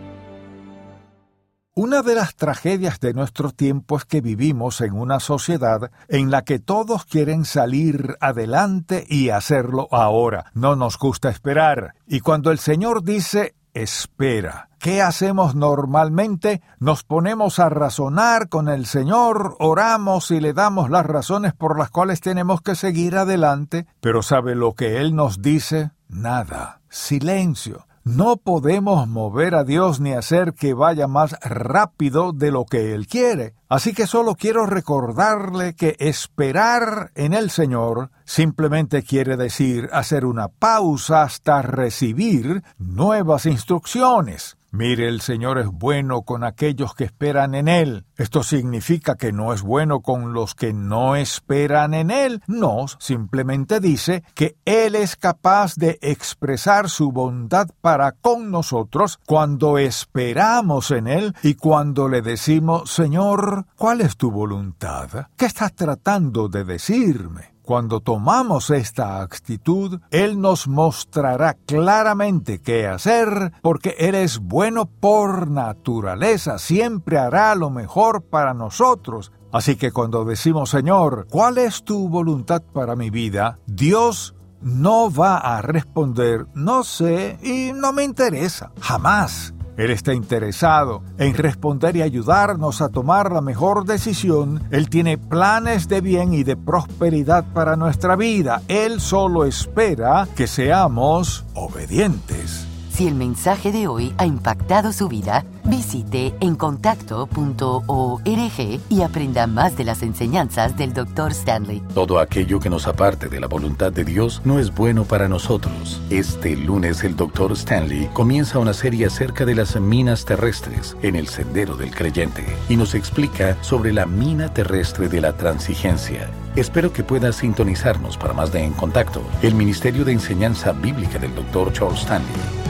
Una 1.75 2.03
de 2.03 2.15
las 2.15 2.37
tragedias 2.37 3.01
de 3.01 3.13
nuestro 3.13 3.51
tiempo 3.51 3.97
es 3.97 4.05
que 4.05 4.21
vivimos 4.21 4.81
en 4.81 4.93
una 4.93 5.19
sociedad 5.19 5.91
en 6.07 6.31
la 6.31 6.43
que 6.43 6.61
todos 6.61 7.05
quieren 7.05 7.45
salir 7.45 8.17
adelante 8.21 9.05
y 9.09 9.31
hacerlo 9.31 9.89
ahora. 9.91 10.53
No 10.55 10.77
nos 10.77 10.97
gusta 10.97 11.31
esperar. 11.31 11.95
Y 12.07 12.21
cuando 12.21 12.53
el 12.53 12.61
Señor 12.61 13.03
dice 13.03 13.57
espera. 13.75 14.69
¿Qué 14.79 15.03
hacemos 15.03 15.55
normalmente? 15.55 16.63
Nos 16.79 17.05
ponemos 17.05 17.59
a 17.59 17.69
razonar 17.69 18.49
con 18.49 18.69
el 18.69 18.87
Señor, 18.87 19.57
oramos 19.59 20.31
y 20.31 20.41
le 20.41 20.55
damos 20.55 20.89
las 20.89 21.05
razones 21.05 21.53
por 21.53 21.79
las 21.79 21.91
cuales 21.91 22.21
tenemos 22.21 22.63
que 22.63 22.75
seguir 22.75 23.17
adelante, 23.17 23.87
pero 24.01 24.23
¿sabe 24.23 24.55
lo 24.55 24.75
que 24.75 24.99
Él 24.99 25.15
nos 25.15 25.43
dice? 25.43 25.91
Nada. 26.09 26.81
Silencio. 26.89 27.87
No 28.17 28.39
podemos 28.39 29.07
mover 29.07 29.55
a 29.55 29.63
Dios 29.63 30.01
ni 30.01 30.15
hacer 30.15 30.55
que 30.55 30.75
vaya 30.75 31.07
más 31.07 31.37
rápido 31.43 32.33
de 32.33 32.51
lo 32.51 32.65
que 32.65 32.93
Él 32.93 33.07
quiere. 33.07 33.55
Así 33.69 33.95
que 33.95 34.09
solo 34.09 34.35
quiero 34.35 34.67
recordarle 34.67 35.77
que 35.77 35.95
esperar 36.01 37.13
en 37.15 37.35
el 37.35 37.51
Señor 37.51 38.11
simplemente 38.25 39.05
quiere 39.05 39.37
decir 39.37 39.89
hacer 39.93 40.25
una 40.25 40.49
pausa 40.49 41.23
hasta 41.23 41.63
recibir 41.63 42.65
nuevas 42.79 43.47
instrucciones. 43.47 44.57
Mire, 44.73 45.09
el 45.09 45.21
Señor 45.21 45.59
es 45.59 45.67
bueno 45.67 46.23
con 46.23 46.45
aquellos 46.45 46.95
que 46.95 47.05
esperan 47.05 47.57
en 47.57 47.67
Él. 47.67 48.05
Esto 48.17 48.45
significa 48.45 49.17
que 49.17 49.33
no 49.33 49.53
es 49.53 49.63
bueno 49.63 50.01
con 50.01 50.33
los 50.33 50.55
que 50.55 50.73
no 50.73 51.17
esperan 51.17 51.93
en 51.93 52.13
Él. 52.13 52.41
No, 52.47 52.87
simplemente 53.01 53.81
dice 53.81 54.23
que 54.35 54.57
Él 54.65 54.95
es 54.95 55.17
capaz 55.17 55.75
de 55.75 55.99
expresar 56.03 56.89
su 56.89 57.11
bondad 57.11 57.69
para 57.81 58.13
con 58.13 58.53
nosotros 58.53 59.19
cuando 59.27 59.77
esperamos 59.77 60.93
en 60.93 61.09
Él 61.09 61.35
y 61.43 61.55
cuando 61.55 62.09
le 62.09 62.23
decimos, 62.23 62.91
Señor, 62.91 63.67
¿cuál 63.77 64.01
es 64.01 64.17
tu 64.17 64.31
voluntad? 64.31 65.27
¿Qué 65.37 65.47
estás 65.47 65.75
tratando 65.75 66.49
de 66.49 66.65
decirme? 66.65 67.50
Cuando 67.71 68.01
tomamos 68.01 68.71
esta 68.71 69.23
actitud, 69.23 70.01
Él 70.11 70.41
nos 70.41 70.67
mostrará 70.67 71.55
claramente 71.55 72.61
qué 72.61 72.89
hacer, 72.89 73.53
porque 73.63 73.95
Él 73.97 74.17
es 74.17 74.41
bueno 74.41 74.87
por 74.87 75.49
naturaleza, 75.49 76.59
siempre 76.59 77.17
hará 77.17 77.55
lo 77.55 77.71
mejor 77.71 78.23
para 78.25 78.55
nosotros. 78.55 79.31
Así 79.53 79.77
que 79.77 79.93
cuando 79.93 80.25
decimos, 80.25 80.71
Señor, 80.71 81.29
¿cuál 81.31 81.59
es 81.59 81.85
tu 81.85 82.09
voluntad 82.09 82.61
para 82.61 82.97
mi 82.97 83.09
vida? 83.09 83.61
Dios 83.69 84.35
no 84.61 85.09
va 85.09 85.37
a 85.37 85.63
responder, 85.63 86.49
no 86.55 86.83
sé 86.83 87.39
y 87.41 87.73
no 87.73 87.93
me 87.93 88.03
interesa, 88.03 88.73
jamás. 88.81 89.55
Él 89.81 89.91
está 89.91 90.13
interesado 90.13 91.03
en 91.17 91.33
responder 91.33 91.97
y 91.97 92.03
ayudarnos 92.03 92.83
a 92.83 92.91
tomar 92.91 93.33
la 93.33 93.41
mejor 93.41 93.87
decisión. 93.87 94.63
Él 94.71 94.91
tiene 94.91 95.17
planes 95.17 95.89
de 95.89 96.03
bien 96.03 96.35
y 96.35 96.45
de 96.45 96.55
prosperidad 96.55 97.47
para 97.55 97.77
nuestra 97.77 98.15
vida. 98.15 98.61
Él 98.69 99.01
solo 99.01 99.47
espera 99.47 100.29
que 100.37 100.47
seamos 100.47 101.47
obedientes. 101.55 102.70
Si 103.01 103.09
el 103.09 103.15
mensaje 103.15 103.73
de 103.73 103.87
hoy 103.87 104.13
ha 104.19 104.27
impactado 104.27 104.93
su 104.93 105.09
vida, 105.09 105.47
visite 105.65 106.35
encontacto.org 106.41 108.81
y 108.91 109.01
aprenda 109.01 109.47
más 109.47 109.75
de 109.79 109.85
las 109.85 110.03
enseñanzas 110.03 110.77
del 110.77 110.93
Dr. 110.93 111.31
Stanley. 111.31 111.83
Todo 111.95 112.19
aquello 112.19 112.61
que 112.61 112.69
nos 112.69 112.87
aparte 112.87 113.31
de 113.31 113.41
la 113.41 113.47
voluntad 113.47 113.91
de 113.91 114.05
Dios 114.05 114.43
no 114.45 114.59
es 114.59 114.75
bueno 114.75 115.05
para 115.05 115.31
nosotros. 115.31 115.99
Este 116.11 116.55
lunes 116.55 117.03
el 117.03 117.17
Dr. 117.17 117.53
Stanley 117.53 118.11
comienza 118.13 118.59
una 118.59 118.75
serie 118.75 119.07
acerca 119.07 119.47
de 119.47 119.55
las 119.55 119.81
minas 119.81 120.27
terrestres 120.27 120.95
en 121.01 121.17
el 121.17 121.29
Sendero 121.29 121.79
del 121.79 121.95
Creyente 121.95 122.45
y 122.69 122.77
nos 122.77 122.95
explica 122.95 123.57
sobre 123.63 123.95
la 123.95 124.05
mina 124.05 124.53
terrestre 124.53 125.09
de 125.09 125.23
la 125.23 125.39
transigencia. 125.39 126.29
Espero 126.55 126.93
que 126.93 127.03
pueda 127.03 127.33
sintonizarnos 127.33 128.19
para 128.19 128.35
más 128.35 128.53
de 128.53 128.63
En 128.63 128.75
Contacto, 128.75 129.23
el 129.41 129.55
Ministerio 129.55 130.05
de 130.05 130.13
Enseñanza 130.13 130.73
Bíblica 130.73 131.19
del 131.19 131.35
Dr. 131.35 131.73
Charles 131.73 132.01
Stanley. 132.01 132.70